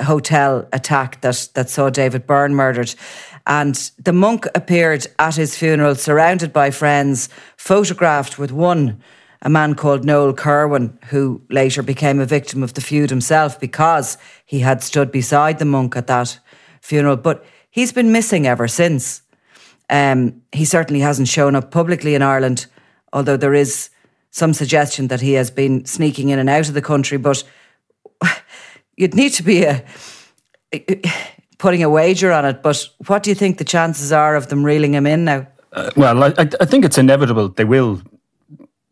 hotel 0.01 0.69
attack 0.73 1.21
that 1.21 1.49
that 1.55 1.71
saw 1.71 1.91
David 1.91 2.27
Byrne 2.27 2.55
murdered. 2.55 2.95
And 3.47 3.91
the 4.05 4.13
monk 4.13 4.47
appeared 4.55 5.07
at 5.19 5.37
his 5.37 5.57
funeral, 5.57 5.95
surrounded 5.95 6.53
by 6.53 6.71
friends, 6.71 7.31
photographed 7.57 8.39
with 8.39 8.53
one 8.53 9.01
a 9.43 9.49
man 9.49 9.75
called 9.75 10.05
Noel 10.05 10.33
Kirwan, 10.33 10.99
who 11.07 11.41
later 11.49 11.83
became 11.83 12.21
a 12.21 12.27
victim 12.27 12.63
of 12.63 12.75
the 12.75 12.81
feud 12.81 13.11
himself 13.11 13.59
because 13.61 14.19
he 14.45 14.61
had 14.61 14.83
stood 14.83 15.13
beside 15.13 15.59
the 15.59 15.65
monk 15.65 15.97
at 15.97 16.09
that 16.09 16.39
funeral. 16.81 17.17
But 17.17 17.45
he's 17.71 17.93
been 17.93 18.13
missing 18.13 18.47
ever 18.47 18.67
since. 18.67 19.23
Um, 19.91 20.43
he 20.53 20.65
certainly 20.65 21.01
hasn't 21.01 21.29
shown 21.29 21.55
up 21.55 21.71
publicly 21.71 22.15
in 22.15 22.23
Ireland, 22.23 22.67
although 23.13 23.37
there 23.37 23.55
is 23.55 23.91
some 24.31 24.53
suggestion 24.53 25.09
that 25.09 25.21
he 25.21 25.33
has 25.35 25.51
been 25.51 25.85
sneaking 25.85 26.29
in 26.29 26.39
and 26.39 26.51
out 26.51 26.69
of 26.69 26.75
the 26.75 26.83
country. 26.83 27.17
But 27.17 27.45
you'd 28.97 29.15
need 29.15 29.33
to 29.35 29.43
be 29.43 29.65
a, 29.65 29.85
putting 31.59 31.83
a 31.83 31.89
wager 31.89 32.33
on 32.33 32.45
it. 32.45 32.63
But 32.63 32.89
what 33.07 33.23
do 33.23 33.31
you 33.31 33.35
think 33.35 33.59
the 33.59 33.65
chances 33.65 34.13
are 34.13 34.35
of 34.35 34.49
them 34.49 34.65
reeling 34.65 34.95
him 34.95 35.07
in 35.07 35.25
now? 35.25 35.47
Uh, 35.73 35.91
well, 35.97 36.25
I, 36.25 36.33
I 36.39 36.65
think 36.65 36.85
it's 36.85 36.99
inevitable 36.99 37.51
they 37.51 37.65
will 37.65 38.03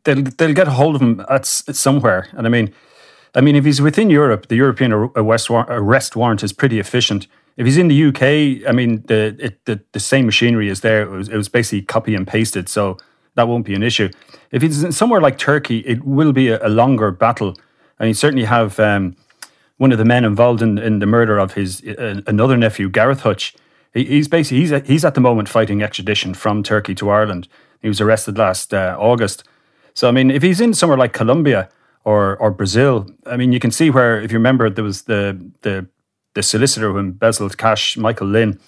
they'll 0.06 0.22
they'll 0.22 0.54
get 0.54 0.68
a 0.68 0.70
hold 0.70 0.94
of 0.94 1.02
him 1.02 1.20
at, 1.28 1.62
at 1.68 1.76
somewhere. 1.76 2.28
And 2.32 2.46
I 2.46 2.50
mean, 2.50 2.72
I 3.34 3.42
mean, 3.42 3.56
if 3.56 3.64
he's 3.64 3.82
within 3.82 4.08
Europe, 4.08 4.48
the 4.48 4.56
European 4.56 4.92
arrest 4.92 6.16
warrant 6.16 6.42
is 6.42 6.52
pretty 6.54 6.78
efficient. 6.78 7.26
If 7.58 7.66
he's 7.66 7.76
in 7.76 7.88
the 7.88 8.04
UK, 8.06 8.68
I 8.68 8.72
mean, 8.72 9.02
the 9.06 9.36
it, 9.38 9.64
the, 9.66 9.80
the 9.92 10.00
same 10.00 10.24
machinery 10.24 10.68
is 10.68 10.80
there. 10.80 11.02
It 11.02 11.10
was, 11.10 11.28
it 11.28 11.36
was 11.36 11.48
basically 11.48 11.82
copy 11.82 12.14
and 12.14 12.26
pasted, 12.26 12.68
so 12.68 12.96
that 13.34 13.48
won't 13.48 13.66
be 13.66 13.74
an 13.74 13.82
issue. 13.82 14.08
If 14.50 14.62
he's 14.62 14.82
in 14.82 14.92
somewhere 14.92 15.20
like 15.20 15.38
Turkey, 15.38 15.80
it 15.80 16.04
will 16.04 16.32
be 16.32 16.48
a, 16.48 16.66
a 16.66 16.70
longer 16.70 17.10
battle, 17.10 17.56
and 17.98 18.08
he 18.08 18.14
certainly 18.14 18.44
have 18.44 18.78
um, 18.80 19.16
one 19.78 19.92
of 19.92 19.98
the 19.98 20.04
men 20.04 20.24
involved 20.24 20.62
in, 20.62 20.78
in 20.78 20.98
the 21.00 21.06
murder 21.06 21.38
of 21.38 21.54
his 21.54 21.82
uh, 21.82 22.20
another 22.26 22.56
nephew, 22.56 22.88
Gareth 22.88 23.20
Hutch. 23.20 23.54
He, 23.92 24.04
he's 24.04 24.28
basically 24.28 24.60
he's 24.60 24.86
he's 24.86 25.04
at 25.04 25.14
the 25.14 25.20
moment 25.20 25.48
fighting 25.48 25.82
extradition 25.82 26.34
from 26.34 26.62
Turkey 26.62 26.94
to 26.96 27.10
Ireland. 27.10 27.48
He 27.80 27.88
was 27.88 28.00
arrested 28.00 28.38
last 28.38 28.72
uh, 28.72 28.96
August 28.98 29.44
so 29.96 30.08
I 30.08 30.12
mean, 30.12 30.30
if 30.30 30.42
he's 30.42 30.60
in 30.60 30.74
somewhere 30.74 30.98
like 30.98 31.14
Colombia 31.14 31.70
or 32.04 32.36
or 32.36 32.50
Brazil, 32.50 33.06
I 33.24 33.38
mean, 33.38 33.50
you 33.50 33.58
can 33.58 33.70
see 33.70 33.88
where 33.88 34.20
if 34.20 34.30
you 34.30 34.38
remember 34.38 34.68
there 34.68 34.84
was 34.84 35.02
the 35.04 35.40
the 35.62 35.86
the 36.34 36.42
solicitor 36.42 36.92
who 36.92 36.98
embezzled 36.98 37.56
cash, 37.56 37.96
Michael 37.96 38.26
Lynn. 38.26 38.60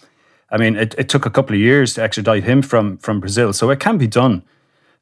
I 0.50 0.56
mean, 0.56 0.76
it, 0.76 0.94
it 0.96 1.10
took 1.10 1.26
a 1.26 1.30
couple 1.30 1.54
of 1.54 1.60
years 1.60 1.92
to 1.94 2.02
extradite 2.02 2.44
him 2.44 2.62
from 2.62 2.96
from 2.96 3.20
Brazil, 3.20 3.52
so 3.52 3.68
it 3.70 3.78
can 3.78 3.98
be 3.98 4.06
done. 4.06 4.42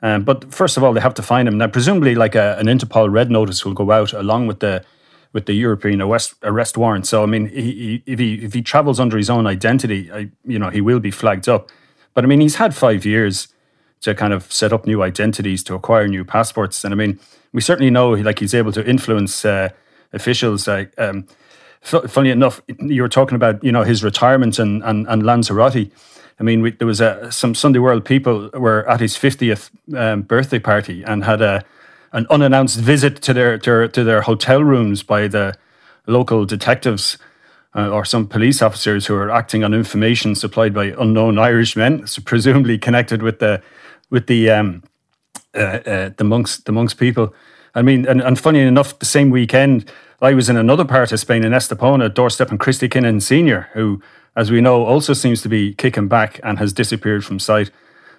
Um, 0.02 0.24
but 0.24 0.52
first 0.52 0.76
of 0.76 0.82
all, 0.82 0.92
they 0.92 1.00
have 1.00 1.14
to 1.14 1.22
find 1.22 1.46
him. 1.46 1.58
Now, 1.58 1.68
presumably, 1.68 2.16
like 2.16 2.34
a, 2.34 2.56
an 2.58 2.66
Interpol 2.66 3.08
red 3.10 3.30
notice 3.30 3.64
will 3.64 3.72
go 3.72 3.92
out 3.92 4.12
along 4.12 4.48
with 4.48 4.58
the 4.58 4.84
with 5.32 5.46
the 5.46 5.54
European 5.54 6.02
arrest, 6.02 6.34
arrest 6.42 6.76
warrant. 6.76 7.06
So, 7.06 7.22
I 7.22 7.26
mean, 7.26 7.46
he, 7.46 7.62
he, 7.72 8.02
if 8.04 8.18
he 8.18 8.34
if 8.44 8.52
he 8.52 8.62
travels 8.62 8.98
under 8.98 9.16
his 9.16 9.30
own 9.30 9.46
identity, 9.46 10.10
I, 10.10 10.30
you 10.44 10.58
know, 10.58 10.70
he 10.70 10.80
will 10.80 11.00
be 11.00 11.12
flagged 11.12 11.48
up. 11.48 11.70
But 12.14 12.24
I 12.24 12.26
mean, 12.26 12.40
he's 12.40 12.56
had 12.56 12.74
five 12.74 13.06
years 13.06 13.48
to 14.00 14.14
kind 14.14 14.32
of 14.32 14.50
set 14.52 14.72
up 14.72 14.86
new 14.86 15.02
identities 15.02 15.64
to 15.64 15.74
acquire 15.74 16.06
new 16.08 16.24
passports. 16.24 16.84
And 16.84 16.92
I 16.92 16.96
mean, 16.96 17.18
we 17.52 17.60
certainly 17.60 17.90
know 17.90 18.10
like 18.10 18.38
he's 18.38 18.54
able 18.54 18.72
to 18.72 18.88
influence 18.88 19.44
uh, 19.44 19.70
officials. 20.12 20.68
Uh, 20.68 20.84
um, 20.98 21.26
f- 21.82 22.10
funny 22.10 22.30
enough, 22.30 22.60
you 22.78 23.02
were 23.02 23.08
talking 23.08 23.36
about 23.36 23.62
you 23.64 23.72
know 23.72 23.82
his 23.82 24.04
retirement 24.04 24.58
and 24.58 24.82
and, 24.82 25.06
and 25.08 25.22
Lanzarote. 25.22 25.90
I 26.38 26.42
mean, 26.42 26.60
we, 26.60 26.72
there 26.72 26.86
was 26.86 27.00
a, 27.00 27.32
some 27.32 27.54
Sunday 27.54 27.78
World 27.78 28.04
people 28.04 28.50
were 28.52 28.88
at 28.88 29.00
his 29.00 29.16
fiftieth 29.16 29.70
um, 29.94 30.22
birthday 30.22 30.58
party 30.58 31.02
and 31.02 31.24
had 31.24 31.40
a 31.40 31.64
an 32.12 32.26
unannounced 32.30 32.78
visit 32.78 33.22
to 33.22 33.32
their 33.32 33.58
to, 33.58 33.88
to 33.88 34.04
their 34.04 34.22
hotel 34.22 34.62
rooms 34.62 35.02
by 35.02 35.28
the 35.28 35.56
local 36.06 36.44
detectives 36.44 37.18
uh, 37.74 37.90
or 37.90 38.04
some 38.04 38.26
police 38.26 38.62
officers 38.62 39.06
who 39.06 39.14
are 39.14 39.30
acting 39.30 39.62
on 39.62 39.74
information 39.74 40.34
supplied 40.34 40.72
by 40.72 40.94
unknown 40.98 41.38
Irish 41.38 41.76
men, 41.76 42.06
so 42.06 42.22
presumably 42.22 42.78
connected 42.78 43.22
with 43.22 43.38
the 43.38 43.62
with 44.10 44.26
the 44.26 44.50
um, 44.50 44.82
uh, 45.54 45.80
uh, 45.86 46.10
the 46.16 46.24
monks 46.24 46.58
the 46.58 46.72
monks 46.72 46.94
people. 46.94 47.34
I 47.74 47.82
mean, 47.82 48.06
and, 48.06 48.22
and 48.22 48.38
funny 48.38 48.60
enough, 48.60 48.98
the 48.98 49.06
same 49.06 49.30
weekend 49.30 49.90
I 50.22 50.32
was 50.32 50.48
in 50.48 50.56
another 50.56 50.84
part 50.84 51.12
of 51.12 51.20
Spain 51.20 51.44
in 51.44 51.52
Estepona, 51.52 52.50
and 52.50 52.60
Christy 52.60 52.88
Kinahan 52.88 53.20
Senior, 53.20 53.68
who, 53.74 54.02
as 54.34 54.50
we 54.50 54.60
know, 54.60 54.84
also 54.84 55.12
seems 55.12 55.42
to 55.42 55.48
be 55.48 55.74
kicking 55.74 56.08
back 56.08 56.40
and 56.42 56.58
has 56.58 56.72
disappeared 56.72 57.24
from 57.24 57.38
sight. 57.38 57.70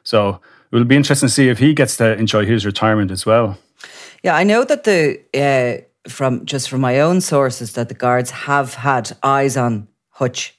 So 0.03 0.39
it 0.71 0.75
will 0.75 0.85
be 0.85 0.95
interesting 0.95 1.27
to 1.27 1.33
see 1.33 1.49
if 1.49 1.59
he 1.59 1.73
gets 1.73 1.97
to 1.97 2.13
enjoy 2.17 2.45
his 2.45 2.65
retirement 2.65 3.11
as 3.11 3.25
well. 3.25 3.57
Yeah, 4.23 4.35
I 4.35 4.43
know 4.43 4.63
that 4.63 4.83
the 4.83 5.19
uh, 5.33 6.09
from 6.09 6.45
just 6.45 6.69
from 6.69 6.81
my 6.81 6.99
own 6.99 7.21
sources 7.21 7.73
that 7.73 7.89
the 7.89 7.95
guards 7.95 8.31
have 8.31 8.75
had 8.75 9.15
eyes 9.23 9.57
on 9.57 9.87
Hutch 10.09 10.56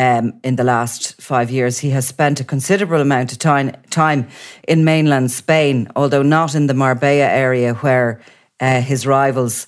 um, 0.00 0.40
in 0.42 0.56
the 0.56 0.64
last 0.64 1.20
five 1.20 1.50
years. 1.50 1.78
He 1.78 1.90
has 1.90 2.08
spent 2.08 2.40
a 2.40 2.44
considerable 2.44 3.02
amount 3.02 3.32
of 3.32 3.38
time 3.38 3.72
time 3.90 4.28
in 4.66 4.82
mainland 4.82 5.30
Spain, 5.30 5.88
although 5.94 6.22
not 6.22 6.54
in 6.54 6.68
the 6.68 6.74
Marbella 6.74 7.28
area 7.28 7.74
where 7.74 8.22
uh, 8.60 8.80
his 8.80 9.06
rivals 9.06 9.66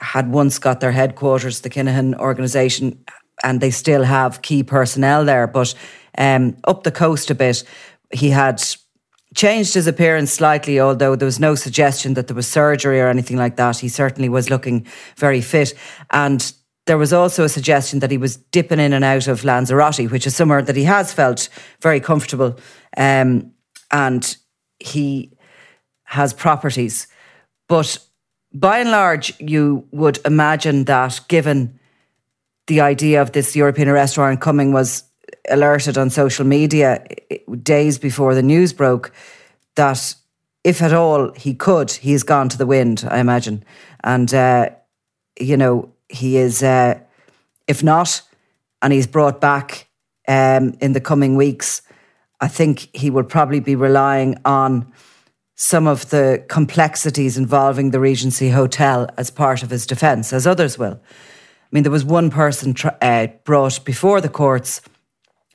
had 0.00 0.32
once 0.32 0.58
got 0.58 0.80
their 0.80 0.90
headquarters, 0.90 1.60
the 1.60 1.70
Kinahan 1.70 2.18
organisation, 2.18 3.04
and 3.44 3.60
they 3.60 3.70
still 3.70 4.02
have 4.02 4.42
key 4.42 4.64
personnel 4.64 5.24
there. 5.24 5.46
But 5.46 5.74
um, 6.16 6.56
up 6.64 6.82
the 6.82 6.90
coast 6.90 7.30
a 7.30 7.34
bit, 7.36 7.62
he 8.12 8.30
had 8.30 8.60
changed 9.36 9.74
his 9.74 9.86
appearance 9.86 10.32
slightly, 10.32 10.80
although 10.80 11.14
there 11.14 11.26
was 11.26 11.38
no 11.38 11.54
suggestion 11.54 12.14
that 12.14 12.26
there 12.26 12.36
was 12.36 12.48
surgery 12.48 13.00
or 13.00 13.08
anything 13.08 13.36
like 13.36 13.56
that. 13.56 13.78
He 13.78 13.88
certainly 13.88 14.28
was 14.28 14.50
looking 14.50 14.86
very 15.16 15.40
fit. 15.40 15.74
And 16.10 16.52
there 16.88 16.98
was 16.98 17.12
also 17.12 17.44
a 17.44 17.48
suggestion 17.48 18.00
that 18.00 18.10
he 18.10 18.18
was 18.18 18.36
dipping 18.36 18.80
in 18.80 18.94
and 18.94 19.04
out 19.04 19.28
of 19.28 19.44
Lanzarote, 19.44 20.10
which 20.10 20.26
is 20.26 20.34
somewhere 20.34 20.62
that 20.62 20.74
he 20.74 20.84
has 20.84 21.12
felt 21.12 21.48
very 21.80 22.00
comfortable. 22.00 22.58
Um, 22.96 23.52
and 23.90 24.36
he 24.80 25.32
has 26.04 26.32
properties. 26.32 27.06
But 27.68 27.98
by 28.52 28.78
and 28.78 28.90
large, 28.90 29.38
you 29.38 29.86
would 29.92 30.18
imagine 30.24 30.84
that 30.84 31.20
given 31.28 31.78
the 32.66 32.80
idea 32.80 33.20
of 33.20 33.32
this 33.32 33.54
European 33.54 33.88
arrest 33.88 34.16
warrant 34.16 34.40
coming 34.40 34.72
was 34.72 35.04
alerted 35.50 35.98
on 35.98 36.08
social 36.08 36.46
media 36.46 37.06
days 37.62 37.98
before 37.98 38.34
the 38.34 38.42
news 38.42 38.72
broke 38.72 39.12
that 39.76 40.14
if 40.64 40.80
at 40.82 40.94
all 40.94 41.32
he 41.34 41.54
could, 41.54 41.90
he's 41.90 42.22
gone 42.22 42.48
to 42.48 42.58
the 42.58 42.66
wind, 42.66 43.06
I 43.10 43.20
imagine. 43.20 43.62
And, 44.02 44.32
uh, 44.32 44.70
you 45.38 45.56
know, 45.56 45.92
he 46.08 46.36
is, 46.36 46.62
uh, 46.62 47.00
if 47.66 47.82
not, 47.82 48.22
and 48.82 48.92
he's 48.92 49.06
brought 49.06 49.40
back 49.40 49.88
um, 50.26 50.74
in 50.80 50.92
the 50.92 51.00
coming 51.00 51.36
weeks, 51.36 51.82
I 52.40 52.48
think 52.48 52.88
he 52.94 53.10
will 53.10 53.24
probably 53.24 53.60
be 53.60 53.74
relying 53.74 54.36
on 54.44 54.92
some 55.56 55.88
of 55.88 56.10
the 56.10 56.44
complexities 56.48 57.36
involving 57.36 57.90
the 57.90 57.98
Regency 57.98 58.50
Hotel 58.50 59.08
as 59.16 59.30
part 59.30 59.62
of 59.62 59.70
his 59.70 59.86
defence, 59.86 60.32
as 60.32 60.46
others 60.46 60.78
will. 60.78 61.00
I 61.02 61.68
mean, 61.72 61.82
there 61.82 61.92
was 61.92 62.04
one 62.04 62.30
person 62.30 62.74
uh, 63.02 63.26
brought 63.44 63.84
before 63.84 64.20
the 64.20 64.28
courts 64.28 64.80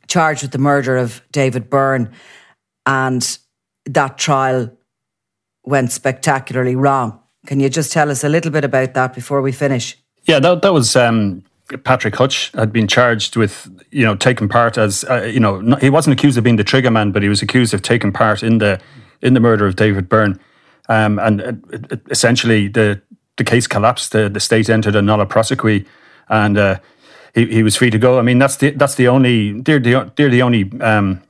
charged 0.08 0.42
with 0.42 0.52
the 0.52 0.58
murder 0.58 0.98
of 0.98 1.22
David 1.32 1.70
Byrne, 1.70 2.12
and 2.86 3.38
that 3.86 4.18
trial 4.18 4.78
went 5.64 5.92
spectacularly 5.92 6.76
wrong. 6.76 7.20
Can 7.46 7.62
you 7.62 7.70
just 7.70 7.94
tell 7.94 8.12
us 8.12 8.24
a 8.24 8.30
little 8.30 8.52
bit 8.52 8.66
about 8.66 8.94
that 8.96 9.14
before 9.14 9.42
we 9.42 9.54
finish? 9.54 9.98
Yeah, 10.26 10.40
that 10.40 10.62
that 10.62 10.74
was 10.74 10.96
um, 10.96 11.44
Patrick 11.84 12.16
Hutch 12.16 12.52
had 12.52 12.72
been 12.72 12.88
charged 12.88 13.36
with 13.36 13.70
you 13.92 14.06
know 14.06 14.16
taking 14.16 14.48
part 14.48 14.78
as 14.78 15.04
uh, 15.06 15.24
you 15.24 15.40
know 15.40 15.78
he 15.82 15.90
wasn't 15.90 16.18
accused 16.18 16.38
of 16.38 16.44
being 16.44 16.56
the 16.58 16.64
trigger 16.64 16.92
man, 16.92 17.12
but 17.12 17.24
he 17.24 17.30
was 17.30 17.42
accused 17.42 17.74
of 17.74 17.82
taking 17.82 18.12
part 18.12 18.44
in 18.44 18.60
the 18.60 18.80
in 19.22 19.34
the 19.34 19.40
murder 19.40 19.66
of 19.66 19.76
David 19.76 20.10
Byrne, 20.10 20.40
um, 20.90 21.20
and 21.20 21.42
uh, 21.42 21.98
essentially 22.10 22.68
the 22.68 23.02
the 23.38 23.44
case 23.44 23.68
collapsed. 23.68 24.12
The, 24.12 24.30
the 24.30 24.40
state 24.40 24.70
entered 24.70 24.96
a 24.96 25.02
nolle 25.02 25.28
prosequi, 25.28 25.86
and 26.30 26.58
uh, 26.58 26.80
he, 27.34 27.48
he 27.48 27.64
was 27.64 27.76
free 27.76 27.90
to 27.90 27.98
go. 27.98 28.20
I 28.20 28.22
mean, 28.22 28.40
that's 28.40 28.58
the 28.58 28.72
that's 28.72 28.96
the 28.96 29.08
only 29.08 29.60
they're 29.62 29.80
the 29.80 30.12
they're 30.16 30.30
the 30.30 30.42
only 30.42 30.72
um, 30.82 31.22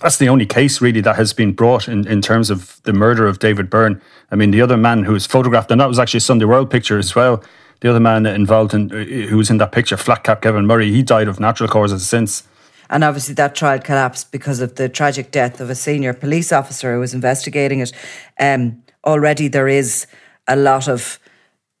that's 0.00 0.16
the 0.16 0.28
only 0.28 0.46
case 0.46 0.80
really 0.80 1.00
that 1.02 1.16
has 1.16 1.32
been 1.32 1.52
brought 1.52 1.88
in, 1.88 2.06
in 2.06 2.22
terms 2.22 2.48
of 2.48 2.80
the 2.84 2.92
murder 2.92 3.26
of 3.26 3.38
David 3.38 3.68
Byrne. 3.68 4.00
I 4.30 4.36
mean, 4.36 4.50
the 4.50 4.62
other 4.62 4.76
man 4.76 5.04
who 5.04 5.12
was 5.12 5.26
photographed, 5.26 5.70
and 5.70 5.80
that 5.80 5.88
was 5.88 5.98
actually 5.98 6.18
a 6.18 6.22
Sunday 6.22 6.46
World 6.46 6.70
picture 6.70 6.98
as 6.98 7.14
well. 7.14 7.42
The 7.80 7.90
other 7.90 8.00
man 8.00 8.26
involved 8.26 8.74
in 8.74 8.90
who 8.90 9.36
was 9.36 9.50
in 9.50 9.58
that 9.58 9.72
picture, 9.72 9.96
flat 9.96 10.22
cap 10.24 10.42
Kevin 10.42 10.66
Murray, 10.66 10.90
he 10.90 11.02
died 11.02 11.28
of 11.28 11.40
natural 11.40 11.68
causes 11.68 12.06
since. 12.06 12.44
And 12.90 13.04
obviously, 13.04 13.34
that 13.34 13.54
trial 13.54 13.78
collapsed 13.78 14.32
because 14.32 14.60
of 14.60 14.74
the 14.74 14.88
tragic 14.88 15.30
death 15.30 15.60
of 15.60 15.70
a 15.70 15.74
senior 15.74 16.12
police 16.12 16.52
officer 16.52 16.92
who 16.92 17.00
was 17.00 17.14
investigating 17.14 17.80
it. 17.80 17.92
Um, 18.38 18.82
already, 19.06 19.48
there 19.48 19.68
is 19.68 20.06
a 20.48 20.56
lot 20.56 20.88
of 20.88 21.18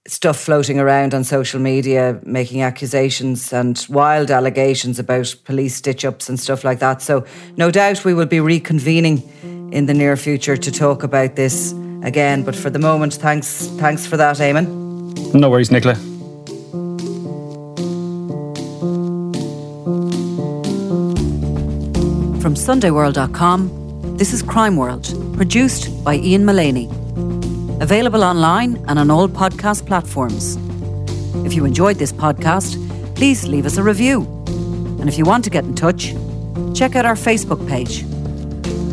stuff 0.06 0.38
floating 0.38 0.78
around 0.78 1.12
on 1.12 1.24
social 1.24 1.60
media 1.60 2.18
making 2.24 2.62
accusations 2.62 3.52
and 3.52 3.84
wild 3.90 4.30
allegations 4.30 4.98
about 4.98 5.34
police 5.44 5.74
stitch 5.76 6.04
ups 6.04 6.28
and 6.28 6.40
stuff 6.40 6.64
like 6.64 6.78
that. 6.78 7.02
So, 7.02 7.26
no 7.56 7.70
doubt 7.70 8.04
we 8.04 8.14
will 8.14 8.26
be 8.26 8.38
reconvening 8.38 9.72
in 9.72 9.86
the 9.86 9.94
near 9.94 10.16
future 10.16 10.56
to 10.56 10.72
talk 10.72 11.02
about 11.02 11.36
this 11.36 11.72
again. 12.02 12.44
But 12.44 12.56
for 12.56 12.70
the 12.70 12.78
moment, 12.78 13.14
thanks, 13.14 13.66
thanks 13.78 14.06
for 14.06 14.16
that, 14.16 14.36
Eamon. 14.36 14.79
No 15.34 15.48
worries, 15.50 15.70
Nicola. 15.70 15.94
From 22.40 22.54
SundayWorld.com, 22.54 24.16
this 24.16 24.32
is 24.32 24.42
Crime 24.42 24.76
World, 24.76 25.14
produced 25.36 26.02
by 26.02 26.16
Ian 26.16 26.44
Mullaney. 26.44 26.86
Available 27.80 28.24
online 28.24 28.82
and 28.88 28.98
on 28.98 29.10
all 29.10 29.28
podcast 29.28 29.86
platforms. 29.86 30.56
If 31.46 31.54
you 31.54 31.64
enjoyed 31.64 31.96
this 31.96 32.12
podcast, 32.12 32.76
please 33.14 33.46
leave 33.46 33.66
us 33.66 33.76
a 33.76 33.82
review. 33.82 34.22
And 35.00 35.08
if 35.08 35.18
you 35.18 35.24
want 35.24 35.44
to 35.44 35.50
get 35.50 35.64
in 35.64 35.74
touch, 35.74 36.14
check 36.74 36.96
out 36.96 37.04
our 37.04 37.14
Facebook 37.14 37.66
page, 37.68 38.04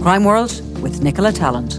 Crime 0.01 0.23
World 0.23 0.51
with 0.81 1.01
Nicola 1.01 1.31
Tallant. 1.31 1.77